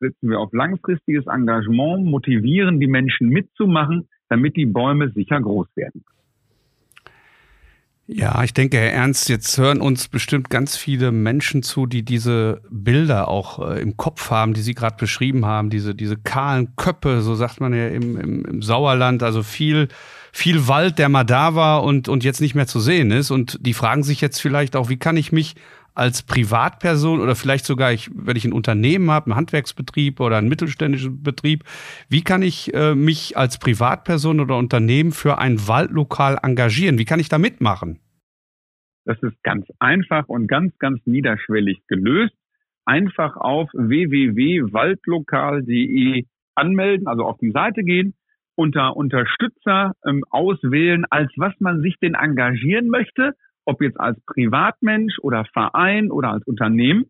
setzen 0.00 0.30
wir 0.30 0.40
auf 0.40 0.52
langfristiges 0.52 1.26
Engagement, 1.26 2.06
motivieren 2.06 2.80
die 2.80 2.86
Menschen 2.86 3.28
mitzumachen, 3.28 4.08
damit 4.28 4.56
die 4.56 4.66
Bäume 4.66 5.10
sicher 5.10 5.40
groß 5.40 5.68
werden. 5.76 6.04
Ja, 8.08 8.44
ich 8.44 8.54
denke, 8.54 8.76
Herr 8.76 8.92
Ernst, 8.92 9.28
jetzt 9.28 9.58
hören 9.58 9.80
uns 9.80 10.06
bestimmt 10.06 10.48
ganz 10.48 10.76
viele 10.76 11.10
Menschen 11.10 11.64
zu, 11.64 11.86
die 11.86 12.04
diese 12.04 12.60
Bilder 12.70 13.26
auch 13.26 13.68
äh, 13.68 13.80
im 13.80 13.96
Kopf 13.96 14.30
haben, 14.30 14.54
die 14.54 14.60
Sie 14.60 14.74
gerade 14.74 14.96
beschrieben 14.96 15.44
haben, 15.44 15.70
diese, 15.70 15.92
diese 15.92 16.16
kahlen 16.16 16.76
Köppe, 16.76 17.20
so 17.22 17.34
sagt 17.34 17.60
man 17.60 17.74
ja 17.74 17.88
im, 17.88 18.16
im, 18.16 18.44
im 18.44 18.62
Sauerland, 18.62 19.24
also 19.24 19.42
viel, 19.42 19.88
viel 20.30 20.68
Wald, 20.68 21.00
der 21.00 21.08
mal 21.08 21.24
da 21.24 21.56
war 21.56 21.82
und, 21.82 22.08
und 22.08 22.22
jetzt 22.22 22.40
nicht 22.40 22.54
mehr 22.54 22.68
zu 22.68 22.78
sehen 22.78 23.10
ist. 23.10 23.32
Und 23.32 23.58
die 23.60 23.74
fragen 23.74 24.04
sich 24.04 24.20
jetzt 24.20 24.40
vielleicht 24.40 24.76
auch, 24.76 24.88
wie 24.88 24.98
kann 24.98 25.16
ich 25.16 25.32
mich 25.32 25.56
als 25.96 26.22
Privatperson 26.22 27.20
oder 27.20 27.34
vielleicht 27.34 27.64
sogar, 27.64 27.92
ich, 27.92 28.10
wenn 28.14 28.36
ich 28.36 28.44
ein 28.44 28.52
Unternehmen 28.52 29.10
habe, 29.10 29.26
einen 29.26 29.34
Handwerksbetrieb 29.36 30.20
oder 30.20 30.36
einen 30.36 30.48
mittelständischen 30.48 31.22
Betrieb, 31.22 31.64
wie 32.08 32.22
kann 32.22 32.42
ich 32.42 32.74
äh, 32.74 32.94
mich 32.94 33.36
als 33.36 33.58
Privatperson 33.58 34.38
oder 34.40 34.56
Unternehmen 34.56 35.12
für 35.12 35.38
ein 35.38 35.66
Waldlokal 35.66 36.38
engagieren? 36.42 36.98
Wie 36.98 37.06
kann 37.06 37.20
ich 37.20 37.30
da 37.30 37.38
mitmachen? 37.38 38.00
Das 39.04 39.16
ist 39.22 39.42
ganz 39.42 39.66
einfach 39.78 40.28
und 40.28 40.48
ganz, 40.48 40.76
ganz 40.78 41.00
niederschwellig 41.06 41.80
gelöst. 41.86 42.34
Einfach 42.84 43.36
auf 43.36 43.70
www.waldlokal.de 43.72 46.26
anmelden, 46.54 47.06
also 47.06 47.24
auf 47.24 47.38
die 47.38 47.52
Seite 47.52 47.84
gehen, 47.84 48.12
unter 48.54 48.96
Unterstützer 48.96 49.92
ähm, 50.06 50.24
auswählen, 50.30 51.04
als 51.10 51.30
was 51.36 51.54
man 51.58 51.82
sich 51.82 51.96
denn 52.00 52.14
engagieren 52.14 52.88
möchte 52.88 53.34
ob 53.66 53.82
jetzt 53.82 54.00
als 54.00 54.18
Privatmensch 54.24 55.18
oder 55.20 55.44
Verein 55.52 56.10
oder 56.10 56.30
als 56.30 56.46
Unternehmen. 56.46 57.06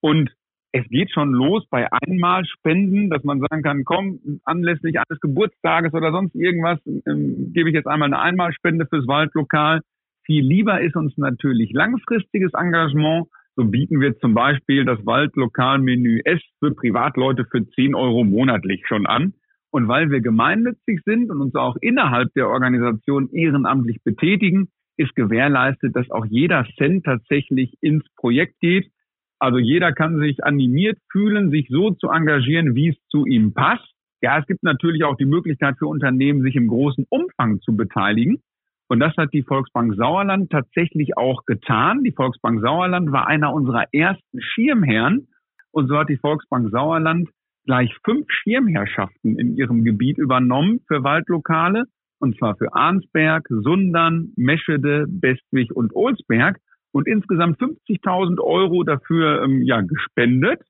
Und 0.00 0.30
es 0.72 0.86
geht 0.88 1.10
schon 1.12 1.32
los 1.32 1.64
bei 1.70 1.88
Einmalspenden, 1.90 3.10
dass 3.10 3.24
man 3.24 3.40
sagen 3.40 3.62
kann, 3.62 3.84
komm, 3.84 4.40
anlässlich 4.44 4.96
eines 4.98 5.20
Geburtstages 5.20 5.94
oder 5.94 6.12
sonst 6.12 6.34
irgendwas, 6.34 6.78
ähm, 7.06 7.52
gebe 7.54 7.70
ich 7.70 7.74
jetzt 7.74 7.86
einmal 7.86 8.12
eine 8.12 8.20
Einmalspende 8.20 8.86
fürs 8.86 9.06
Waldlokal. 9.06 9.80
Viel 10.24 10.44
lieber 10.44 10.80
ist 10.80 10.94
uns 10.94 11.16
natürlich 11.16 11.72
langfristiges 11.72 12.52
Engagement. 12.52 13.28
So 13.56 13.64
bieten 13.64 14.00
wir 14.00 14.18
zum 14.18 14.34
Beispiel 14.34 14.84
das 14.84 15.04
Waldlokalmenü 15.04 16.20
S 16.24 16.40
für 16.60 16.74
Privatleute 16.74 17.44
für 17.50 17.66
10 17.66 17.94
Euro 17.94 18.24
monatlich 18.24 18.82
schon 18.86 19.06
an. 19.06 19.34
Und 19.70 19.88
weil 19.88 20.10
wir 20.10 20.20
gemeinnützig 20.20 21.00
sind 21.04 21.30
und 21.30 21.40
uns 21.40 21.54
auch 21.54 21.76
innerhalb 21.80 22.32
der 22.34 22.48
Organisation 22.48 23.30
ehrenamtlich 23.32 24.02
betätigen, 24.04 24.68
ist 24.98 25.14
gewährleistet, 25.14 25.96
dass 25.96 26.10
auch 26.10 26.26
jeder 26.26 26.66
Cent 26.76 27.04
tatsächlich 27.04 27.72
ins 27.80 28.04
Projekt 28.16 28.60
geht. 28.60 28.90
Also 29.38 29.58
jeder 29.58 29.92
kann 29.92 30.18
sich 30.18 30.44
animiert 30.44 30.98
fühlen, 31.10 31.50
sich 31.50 31.68
so 31.70 31.92
zu 31.92 32.08
engagieren, 32.08 32.74
wie 32.74 32.90
es 32.90 32.96
zu 33.08 33.24
ihm 33.24 33.54
passt. 33.54 33.88
Ja, 34.20 34.38
es 34.38 34.46
gibt 34.46 34.64
natürlich 34.64 35.04
auch 35.04 35.16
die 35.16 35.24
Möglichkeit 35.24 35.76
für 35.78 35.86
Unternehmen, 35.86 36.42
sich 36.42 36.56
im 36.56 36.66
großen 36.66 37.06
Umfang 37.08 37.60
zu 37.60 37.76
beteiligen. 37.76 38.42
Und 38.88 39.00
das 39.00 39.16
hat 39.16 39.32
die 39.32 39.42
Volksbank 39.42 39.94
Sauerland 39.94 40.50
tatsächlich 40.50 41.16
auch 41.16 41.44
getan. 41.44 42.02
Die 42.02 42.12
Volksbank 42.12 42.60
Sauerland 42.60 43.12
war 43.12 43.28
einer 43.28 43.52
unserer 43.52 43.84
ersten 43.92 44.40
Schirmherren. 44.40 45.28
Und 45.70 45.88
so 45.88 45.96
hat 45.96 46.08
die 46.08 46.16
Volksbank 46.16 46.70
Sauerland 46.72 47.28
gleich 47.64 47.94
fünf 48.04 48.26
Schirmherrschaften 48.30 49.38
in 49.38 49.56
ihrem 49.56 49.84
Gebiet 49.84 50.18
übernommen 50.18 50.80
für 50.88 51.04
Waldlokale 51.04 51.84
und 52.18 52.36
zwar 52.38 52.56
für 52.56 52.74
Arnsberg, 52.74 53.46
Sundern, 53.48 54.32
Meschede, 54.36 55.06
Bestwig 55.08 55.74
und 55.74 55.94
Olsberg 55.94 56.58
und 56.92 57.06
insgesamt 57.06 57.60
50.000 57.60 58.40
Euro 58.40 58.82
dafür 58.82 59.42
ähm, 59.42 59.62
ja, 59.62 59.80
gespendet. 59.80 60.60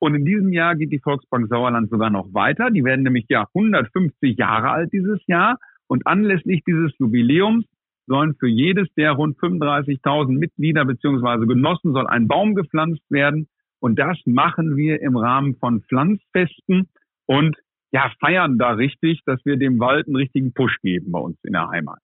Und 0.00 0.14
in 0.14 0.24
diesem 0.24 0.52
Jahr 0.52 0.76
geht 0.76 0.92
die 0.92 1.00
Volksbank 1.00 1.48
Sauerland 1.48 1.90
sogar 1.90 2.10
noch 2.10 2.32
weiter. 2.32 2.70
Die 2.70 2.84
werden 2.84 3.02
nämlich 3.02 3.26
ja 3.28 3.46
150 3.54 4.38
Jahre 4.38 4.70
alt 4.70 4.92
dieses 4.92 5.18
Jahr. 5.26 5.58
Und 5.88 6.06
anlässlich 6.06 6.62
dieses 6.66 6.92
Jubiläums 6.98 7.64
sollen 8.06 8.34
für 8.38 8.48
jedes 8.48 8.88
der 8.94 9.12
rund 9.12 9.36
35.000 9.38 10.38
Mitglieder 10.38 10.84
beziehungsweise 10.84 11.46
Genossen 11.46 11.92
soll 11.92 12.06
ein 12.06 12.28
Baum 12.28 12.54
gepflanzt 12.54 13.02
werden. 13.10 13.48
Und 13.80 13.98
das 13.98 14.18
machen 14.24 14.76
wir 14.76 15.02
im 15.02 15.16
Rahmen 15.16 15.56
von 15.56 15.82
Pflanzfesten. 15.82 16.88
Und 17.26 17.56
ja, 17.92 18.10
feiern 18.20 18.58
da 18.58 18.70
richtig, 18.70 19.22
dass 19.24 19.40
wir 19.44 19.56
dem 19.56 19.78
Wald 19.78 20.06
einen 20.06 20.16
richtigen 20.16 20.52
Push 20.52 20.78
geben 20.82 21.12
bei 21.12 21.18
uns 21.18 21.38
in 21.42 21.52
der 21.52 21.68
Heimat. 21.68 21.98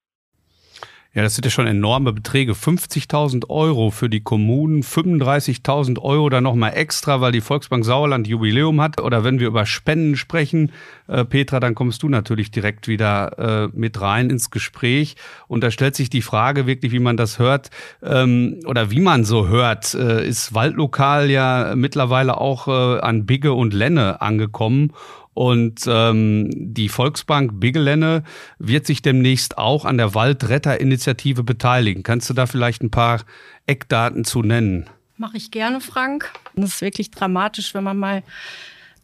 Ja, 1.15 1.23
das 1.23 1.37
sind 1.37 1.45
ja 1.45 1.51
schon 1.53 1.69
enorme 1.69 2.13
Beträge. 2.13 2.55
50.000 2.55 3.49
Euro 3.49 3.91
für 3.93 4.09
die 4.09 4.21
Kommunen, 4.21 4.83
35.000 4.83 6.01
Euro 6.01 6.29
dann 6.29 6.43
nochmal 6.43 6.73
extra, 6.75 7.21
weil 7.21 7.31
die 7.31 7.41
Volksbank 7.41 7.85
Sauerland 7.85 8.27
Jubiläum 8.27 8.81
hat. 8.81 9.01
Oder 9.01 9.23
wenn 9.23 9.39
wir 9.39 9.47
über 9.47 9.65
Spenden 9.65 10.17
sprechen, 10.17 10.73
äh, 11.07 11.25
Petra, 11.25 11.61
dann 11.61 11.77
kommst 11.77 12.03
du 12.03 12.09
natürlich 12.09 12.51
direkt 12.51 12.89
wieder 12.89 13.39
äh, 13.39 13.69
mit 13.73 14.01
rein 14.01 14.29
ins 14.29 14.51
Gespräch. 14.51 15.15
Und 15.47 15.63
da 15.63 15.71
stellt 15.71 15.95
sich 15.95 16.11
die 16.11 16.21
Frage 16.23 16.67
wirklich, 16.67 16.91
wie 16.91 16.99
man 16.99 17.17
das 17.17 17.39
hört 17.39 17.71
ähm, 18.03 18.59
oder 18.67 18.91
wie 18.91 19.01
man 19.01 19.23
so 19.23 19.47
hört. 19.47 19.95
Äh, 19.95 20.27
ist 20.27 20.53
Waldlokal 20.53 21.31
ja 21.31 21.75
mittlerweile 21.77 22.39
auch 22.39 22.67
äh, 22.67 22.99
an 22.99 23.25
Bigge 23.25 23.53
und 23.53 23.73
Lenne 23.73 24.21
angekommen. 24.21 24.91
Und 25.35 25.83
ähm, 25.89 26.49
die 26.55 26.89
Volksbank 26.89 27.61
Bigelenne 27.61 28.23
wird 28.59 28.87
sich 28.87 29.03
demnächst 29.03 29.59
auch 29.59 29.85
an 29.85 29.99
der 29.99 30.15
Waldretterinitiative 30.15 31.43
beteiligen. 31.43 32.05
Kannst 32.05 32.31
du 32.31 32.35
da 32.35 32.47
vielleicht 32.47 32.83
ein 32.83 32.91
paar 32.91 33.23
Eckdaten 33.67 34.25
zu 34.25 34.43
nennen? 34.43 34.89
Mache 35.17 35.37
ich 35.37 35.51
gerne, 35.51 35.81
Frank. 35.81 36.33
Das 36.55 36.75
ist 36.75 36.81
wirklich 36.81 37.11
dramatisch, 37.11 37.75
wenn 37.75 37.85
man 37.85 37.99
mal 37.99 38.23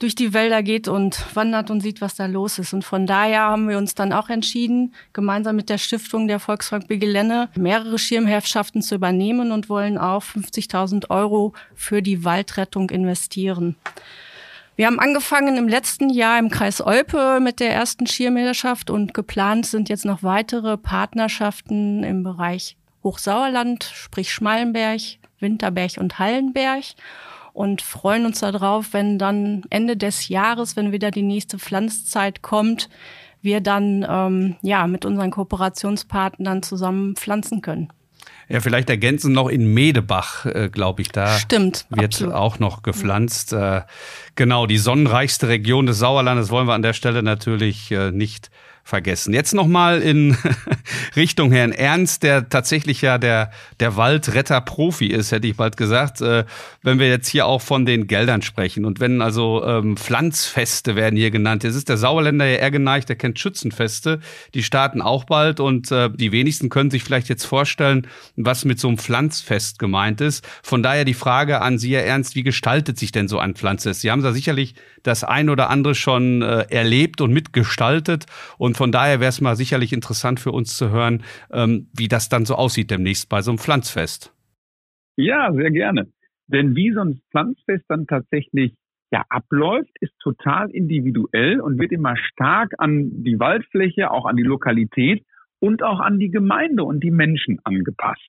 durch 0.01 0.15
die 0.15 0.33
Wälder 0.33 0.63
geht 0.63 0.89
und 0.89 1.25
wandert 1.37 1.71
und 1.71 1.83
sieht, 1.83 2.01
was 2.01 2.15
da 2.15 2.27
los 2.27 2.59
ist. 2.59 2.73
Und 2.73 2.85
von 2.85 3.07
daher 3.07 3.43
haben 3.43 3.69
wir 3.69 3.77
uns 3.77 3.95
dann 3.95 4.13
auch 4.13 4.31
entschieden, 4.31 4.95
gemeinsam 5.13 5.57
mit 5.57 5.69
der 5.69 5.79
Stiftung 5.79 6.27
der 6.27 6.41
Volksbank 6.41 6.89
Bigelenne 6.89 7.51
mehrere 7.55 7.99
Schirmherrschaften 7.99 8.83
zu 8.83 8.95
übernehmen 8.95 9.53
und 9.53 9.69
wollen 9.69 9.99
auch 9.99 10.23
50.000 10.23 11.11
Euro 11.11 11.53
für 11.75 12.03
die 12.03 12.25
Waldrettung 12.25 12.89
investieren. 12.89 13.77
Wir 14.81 14.87
haben 14.87 14.99
angefangen 14.99 15.59
im 15.59 15.69
letzten 15.69 16.09
Jahr 16.09 16.39
im 16.39 16.49
Kreis 16.49 16.81
Olpe 16.81 17.39
mit 17.43 17.61
der 17.61 17.71
ersten 17.71 18.07
Schirmhilderschaft 18.07 18.89
und 18.89 19.13
geplant 19.13 19.67
sind 19.67 19.91
jetzt 19.91 20.07
noch 20.07 20.23
weitere 20.23 20.79
Partnerschaften 20.79 22.03
im 22.03 22.23
Bereich 22.23 22.79
Hochsauerland, 23.05 23.85
sprich 23.85 24.33
Schmallenberg, 24.33 25.03
Winterberg 25.39 25.99
und 25.99 26.19
Hallenberg 26.19 26.85
und 27.53 27.83
freuen 27.83 28.25
uns 28.25 28.41
darauf, 28.41 28.95
wenn 28.95 29.19
dann 29.19 29.65
Ende 29.69 29.99
des 29.99 30.29
Jahres, 30.29 30.77
wenn 30.77 30.93
wieder 30.93 31.11
die 31.11 31.25
nächste 31.25 31.59
Pflanzzeit 31.59 32.41
kommt, 32.41 32.89
wir 33.43 33.61
dann 33.61 34.07
ähm, 34.09 34.57
ja 34.63 34.87
mit 34.87 35.05
unseren 35.05 35.31
Kooperationspartnern 35.31 36.63
zusammen 36.63 37.17
pflanzen 37.17 37.61
können. 37.61 37.93
Ja, 38.51 38.59
vielleicht 38.59 38.91
ergänzen 38.91 39.33
noch 39.33 39.49
in 39.49 39.73
Medebach, 39.73 40.45
äh, 40.45 40.69
glaube 40.71 41.03
ich, 41.03 41.13
da 41.13 41.39
Stimmt, 41.39 41.87
wird 41.89 42.07
absolut. 42.07 42.35
auch 42.35 42.59
noch 42.59 42.83
gepflanzt. 42.83 43.53
Äh, 43.53 43.83
genau, 44.35 44.67
die 44.67 44.79
sonnenreichste 44.79 45.47
Region 45.47 45.87
des 45.87 46.01
Sauerlandes 46.01 46.51
wollen 46.51 46.67
wir 46.67 46.75
an 46.75 46.83
der 46.83 46.93
Stelle 46.93 47.23
natürlich 47.23 47.93
äh, 47.93 48.11
nicht 48.11 48.51
vergessen. 48.85 49.33
Jetzt 49.35 49.55
nochmal 49.55 50.01
in 50.01 50.37
Richtung 51.17 51.53
Herrn 51.53 51.73
Ernst, 51.73 52.23
der 52.23 52.49
tatsächlich 52.49 53.03
ja 53.03 53.19
der, 53.19 53.51
der 53.79 53.97
Waldretter-Profi 53.97 55.07
ist, 55.07 55.33
hätte 55.33 55.47
ich 55.47 55.57
bald 55.57 55.77
gesagt. 55.77 56.21
Äh, 56.21 56.45
wenn 56.83 56.99
wir 56.99 57.09
jetzt 57.09 57.29
hier 57.29 57.47
auch 57.47 57.63
von 57.63 57.87
den 57.87 58.07
Geldern 58.07 58.43
sprechen 58.43 58.85
und 58.85 59.01
wenn 59.01 59.23
also 59.23 59.65
ähm, 59.65 59.97
Pflanzfeste 59.97 60.97
werden 60.97 61.17
hier 61.17 61.31
genannt. 61.31 61.65
Jetzt 61.65 61.77
ist 61.77 61.89
der 61.89 61.97
Sauerländer 61.97 62.47
ja 62.47 62.59
eher 62.59 62.71
geneigt, 62.71 63.09
der 63.09 63.17
kennt 63.17 63.39
Schützenfeste. 63.39 64.21
Die 64.55 64.63
starten 64.63 65.03
auch 65.03 65.25
bald 65.25 65.61
und 65.61 65.91
äh, 65.93 66.11
die 66.11 66.33
wenigsten 66.33 66.69
können 66.69 66.91
sich 66.91 67.05
vielleicht 67.05 67.29
jetzt 67.29 67.45
vorstellen, 67.45 68.07
was 68.37 68.65
mit 68.65 68.81
so 68.81 68.89
einem 68.89 68.99
Pflanzfest 68.99 69.79
gemeint 69.79 70.21
ist. 70.21 70.47
Von 70.63 70.83
daher 70.83 71.05
die 71.05 71.15
Frage 71.15 71.61
an 71.61 71.79
Sie, 71.79 71.95
Herr 71.95 72.05
Ernst, 72.05 72.35
wie 72.35 72.43
gestaltet 72.43 72.99
sich 72.99 73.13
denn 73.13 73.29
so 73.29 73.39
ein 73.39 73.55
Pflanzfest? 73.55 74.01
Sie 74.01 74.11
haben 74.11 74.23
da 74.23 74.33
sicherlich 74.33 74.75
das 75.03 75.25
ein 75.25 75.49
oder 75.49 75.71
andere 75.71 75.95
schon 75.95 76.43
äh, 76.43 76.67
erlebt 76.69 77.21
und 77.21 77.33
mitgestaltet 77.33 78.27
und 78.59 78.70
von 78.75 78.93
daher 78.93 79.21
wäre 79.21 79.29
es 79.29 79.41
mal 79.41 79.57
sicherlich 79.57 79.93
interessant 79.93 80.41
für 80.41 80.53
uns 80.53 80.77
zu 80.77 80.91
hören, 80.91 81.23
ähm, 81.53 81.89
wie 81.97 82.09
das 82.09 82.29
dann 82.29 82.45
so 82.45 82.55
aussieht 82.55 82.91
demnächst 82.91 83.29
bei 83.29 83.43
so 83.43 83.51
einem 83.51 83.59
Pflanzfest. 83.59 84.35
Ja, 85.17 85.53
sehr 85.53 85.71
gerne. 85.71 86.09
Denn 86.47 86.75
wie 86.75 86.93
so 86.93 87.01
ein 87.01 87.21
Pflanzfest 87.31 87.85
dann 87.89 88.07
tatsächlich 88.07 88.75
ja 89.13 89.25
abläuft, 89.29 89.91
ist 90.01 90.13
total 90.21 90.71
individuell 90.71 91.61
und 91.61 91.79
wird 91.79 91.93
immer 91.93 92.17
stark 92.17 92.73
an 92.79 93.23
die 93.23 93.39
Waldfläche, 93.39 94.11
auch 94.11 94.27
an 94.27 94.37
die 94.37 94.43
Lokalität 94.43 95.25
und 95.61 95.83
auch 95.83 96.01
an 96.01 96.19
die 96.19 96.31
Gemeinde 96.31 96.85
und 96.85 97.03
die 97.03 97.11
Menschen 97.11 97.59
angepasst. 97.65 98.29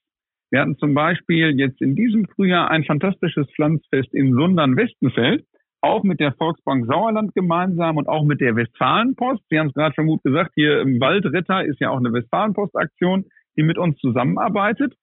Wir 0.51 0.61
hatten 0.61 0.77
zum 0.77 0.93
Beispiel 0.93 1.57
jetzt 1.57 1.81
in 1.81 1.95
diesem 1.95 2.27
Frühjahr 2.27 2.69
ein 2.69 2.83
fantastisches 2.83 3.47
Pflanzfest 3.55 4.13
in 4.13 4.33
Sundern-Westenfeld, 4.33 5.45
auch 5.81 6.03
mit 6.03 6.19
der 6.19 6.33
Volksbank 6.33 6.85
Sauerland 6.85 7.33
gemeinsam 7.33 7.97
und 7.97 8.07
auch 8.07 8.23
mit 8.23 8.39
der 8.39 8.55
Westfalenpost. 8.55 9.41
Sie 9.49 9.59
haben 9.59 9.67
es 9.67 9.73
gerade 9.73 9.95
schon 9.95 10.07
gut 10.07 10.23
gesagt, 10.23 10.51
hier 10.55 10.79
im 10.81 10.99
Waldritter 10.99 11.65
ist 11.65 11.79
ja 11.79 11.89
auch 11.89 11.97
eine 11.97 12.13
Westfalenpost-Aktion, 12.13 13.25
die 13.57 13.63
mit 13.63 13.77
uns 13.77 13.97
zusammenarbeitet. 13.97 14.93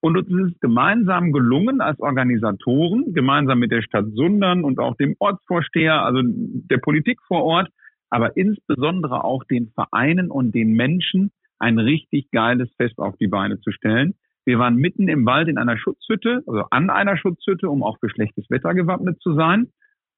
Und 0.00 0.16
uns 0.16 0.28
ist 0.28 0.54
es 0.54 0.60
gemeinsam 0.60 1.32
gelungen 1.32 1.80
als 1.80 1.98
Organisatoren, 2.00 3.14
gemeinsam 3.14 3.58
mit 3.58 3.72
der 3.72 3.82
Stadt 3.82 4.04
Sundern 4.14 4.62
und 4.62 4.78
auch 4.78 4.94
dem 4.96 5.16
Ortsvorsteher, 5.18 6.02
also 6.02 6.20
der 6.22 6.78
Politik 6.78 7.18
vor 7.26 7.42
Ort, 7.42 7.70
aber 8.10 8.36
insbesondere 8.36 9.24
auch 9.24 9.42
den 9.44 9.72
Vereinen 9.74 10.30
und 10.30 10.54
den 10.54 10.74
Menschen 10.74 11.32
ein 11.58 11.78
richtig 11.78 12.30
geiles 12.30 12.70
Fest 12.76 12.98
auf 12.98 13.16
die 13.16 13.26
Beine 13.26 13.58
zu 13.60 13.72
stellen. 13.72 14.14
Wir 14.44 14.58
waren 14.58 14.76
mitten 14.76 15.08
im 15.08 15.26
Wald 15.26 15.48
in 15.48 15.58
einer 15.58 15.76
Schutzhütte, 15.76 16.42
also 16.46 16.64
an 16.70 16.90
einer 16.90 17.16
Schutzhütte, 17.16 17.68
um 17.68 17.82
auch 17.82 17.98
für 17.98 18.10
schlechtes 18.10 18.48
Wetter 18.48 18.74
gewappnet 18.74 19.20
zu 19.20 19.34
sein. 19.34 19.72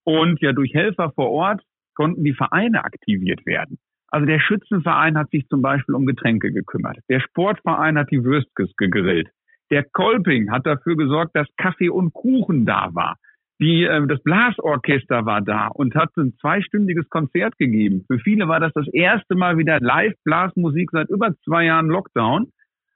Und 0.09 0.41
ja, 0.41 0.55
durch 0.55 0.73
Helfer 0.73 1.13
vor 1.15 1.31
Ort 1.31 1.61
konnten 1.95 2.25
die 2.25 2.33
Vereine 2.33 2.83
aktiviert 2.83 3.45
werden. 3.45 3.77
Also 4.07 4.25
der 4.25 4.41
Schützenverein 4.41 5.19
hat 5.19 5.29
sich 5.31 5.47
zum 5.49 5.61
Beispiel 5.61 5.95
um 5.95 6.07
Getränke 6.07 6.51
gekümmert. 6.51 6.97
Der 7.11 7.21
Sportverein 7.21 7.99
hat 7.99 8.11
die 8.11 8.25
Würstkes 8.25 8.75
gegrillt. 8.79 9.29
Der 9.71 9.85
Kolping 9.85 10.51
hat 10.51 10.65
dafür 10.65 10.97
gesorgt, 10.97 11.37
dass 11.37 11.47
Kaffee 11.59 11.91
und 11.91 12.15
Kuchen 12.15 12.65
da 12.65 12.89
war. 12.95 13.17
Die, 13.61 13.85
äh, 13.85 14.07
das 14.07 14.23
Blasorchester 14.23 15.27
war 15.27 15.43
da 15.43 15.67
und 15.67 15.95
hat 15.95 16.09
ein 16.17 16.33
zweistündiges 16.41 17.11
Konzert 17.11 17.59
gegeben. 17.59 18.07
Für 18.07 18.19
viele 18.19 18.49
war 18.49 18.61
das 18.61 18.73
das 18.73 18.89
erste 18.91 19.35
Mal 19.35 19.59
wieder 19.59 19.79
Live-Blasmusik 19.79 20.89
seit 20.91 21.11
über 21.11 21.35
zwei 21.45 21.67
Jahren 21.67 21.89
Lockdown. 21.89 22.51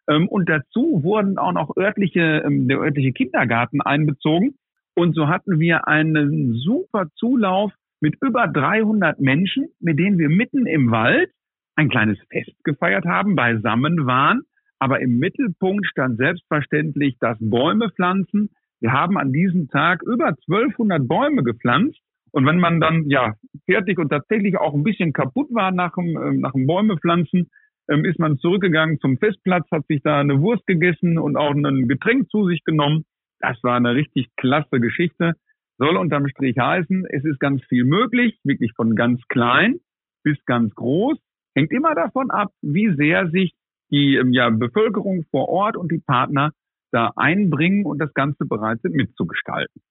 Ähm, 0.08 0.28
und 0.28 0.48
dazu 0.48 1.02
wurden 1.02 1.36
auch 1.36 1.52
noch 1.52 1.76
örtliche, 1.76 2.42
ähm, 2.46 2.68
der 2.68 2.78
örtliche 2.78 3.12
Kindergarten 3.12 3.82
einbezogen. 3.82 4.54
Und 4.94 5.14
so 5.14 5.28
hatten 5.28 5.58
wir 5.58 5.88
einen 5.88 6.54
super 6.54 7.08
Zulauf 7.16 7.72
mit 8.00 8.16
über 8.20 8.48
300 8.48 9.20
Menschen, 9.20 9.68
mit 9.80 9.98
denen 9.98 10.18
wir 10.18 10.28
mitten 10.28 10.66
im 10.66 10.90
Wald 10.90 11.30
ein 11.76 11.88
kleines 11.88 12.18
Fest 12.30 12.52
gefeiert 12.64 13.06
haben, 13.06 13.34
beisammen 13.34 14.06
waren 14.06 14.42
aber 14.82 15.00
im 15.00 15.18
Mittelpunkt 15.18 15.86
stand 15.86 16.16
selbstverständlich 16.16 17.16
das 17.20 17.38
Bäume 17.38 17.90
pflanzen. 17.90 18.50
Wir 18.80 18.92
haben 18.92 19.16
an 19.16 19.32
diesem 19.32 19.68
Tag 19.68 20.02
über 20.02 20.34
1200 20.48 21.06
Bäume 21.06 21.44
gepflanzt. 21.44 22.00
Und 22.32 22.46
wenn 22.46 22.58
man 22.58 22.80
dann 22.80 23.08
ja 23.08 23.34
fertig 23.64 24.00
und 24.00 24.08
tatsächlich 24.08 24.58
auch 24.58 24.74
ein 24.74 24.82
bisschen 24.82 25.12
kaputt 25.12 25.46
war 25.52 25.70
nach 25.70 25.94
dem, 25.94 26.16
äh, 26.16 26.32
nach 26.32 26.50
dem 26.50 26.66
Bäume 26.66 26.96
pflanzen, 26.96 27.48
ähm, 27.88 28.04
ist 28.04 28.18
man 28.18 28.38
zurückgegangen 28.38 28.98
zum 28.98 29.18
Festplatz, 29.18 29.68
hat 29.70 29.86
sich 29.86 30.02
da 30.02 30.18
eine 30.18 30.40
Wurst 30.40 30.66
gegessen 30.66 31.16
und 31.16 31.36
auch 31.36 31.54
ein 31.54 31.86
Getränk 31.86 32.28
zu 32.30 32.48
sich 32.48 32.64
genommen. 32.64 33.04
Das 33.42 33.62
war 33.62 33.76
eine 33.76 33.94
richtig 33.94 34.28
klasse 34.36 34.80
Geschichte. 34.80 35.34
Soll 35.78 35.96
unterm 35.96 36.28
Strich 36.28 36.56
heißen, 36.58 37.06
es 37.10 37.24
ist 37.24 37.40
ganz 37.40 37.62
viel 37.64 37.84
möglich, 37.84 38.38
wirklich 38.44 38.72
von 38.74 38.94
ganz 38.94 39.20
klein 39.28 39.80
bis 40.22 40.38
ganz 40.46 40.74
groß. 40.74 41.18
Hängt 41.54 41.72
immer 41.72 41.94
davon 41.94 42.30
ab, 42.30 42.52
wie 42.62 42.94
sehr 42.94 43.28
sich 43.30 43.52
die 43.90 44.14
ähm, 44.14 44.32
ja, 44.32 44.48
Bevölkerung 44.48 45.26
vor 45.30 45.48
Ort 45.48 45.76
und 45.76 45.90
die 45.90 45.98
Partner 45.98 46.52
da 46.92 47.12
einbringen 47.16 47.84
und 47.84 47.98
das 47.98 48.14
Ganze 48.14 48.44
bereit 48.44 48.80
sind 48.82 48.94
mitzugestalten. 48.94 49.82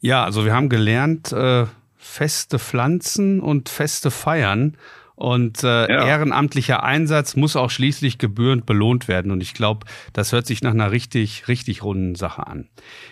Ja, 0.00 0.24
also 0.24 0.44
wir 0.44 0.54
haben 0.54 0.68
gelernt, 0.68 1.32
äh, 1.32 1.66
feste 1.96 2.58
Pflanzen 2.58 3.40
und 3.40 3.68
feste 3.68 4.10
Feiern. 4.10 4.76
Und 5.22 5.62
äh, 5.62 5.88
ja. 5.88 6.04
ehrenamtlicher 6.04 6.82
Einsatz 6.82 7.36
muss 7.36 7.54
auch 7.54 7.70
schließlich 7.70 8.18
gebührend 8.18 8.66
belohnt 8.66 9.06
werden. 9.06 9.30
Und 9.30 9.40
ich 9.40 9.54
glaube, 9.54 9.86
das 10.12 10.32
hört 10.32 10.48
sich 10.48 10.62
nach 10.62 10.72
einer 10.72 10.90
richtig, 10.90 11.46
richtig 11.46 11.84
runden 11.84 12.16
Sache 12.16 12.44
an. 12.48 12.68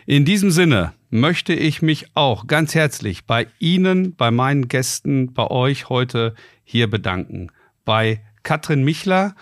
In 0.07 0.25
diesem 0.25 0.51
Sinne 0.51 0.93
möchte 1.11 1.53
ich 1.53 1.83
mich 1.83 2.07
auch 2.15 2.49
ganz 2.49 2.75
herzlich 2.75 3.27
bei 3.27 3.47
Ihnen, 3.61 4.17
bei 4.17 4.33
meinen 4.33 4.67
Gästen, 4.67 5.33
bei 5.33 5.47
euch 5.47 5.89
heute 5.89 6.35
hier 6.65 6.91
bedanken. 6.91 7.53
Bei 7.85 8.21
Katrin 8.43 8.83
Michler 8.83 9.37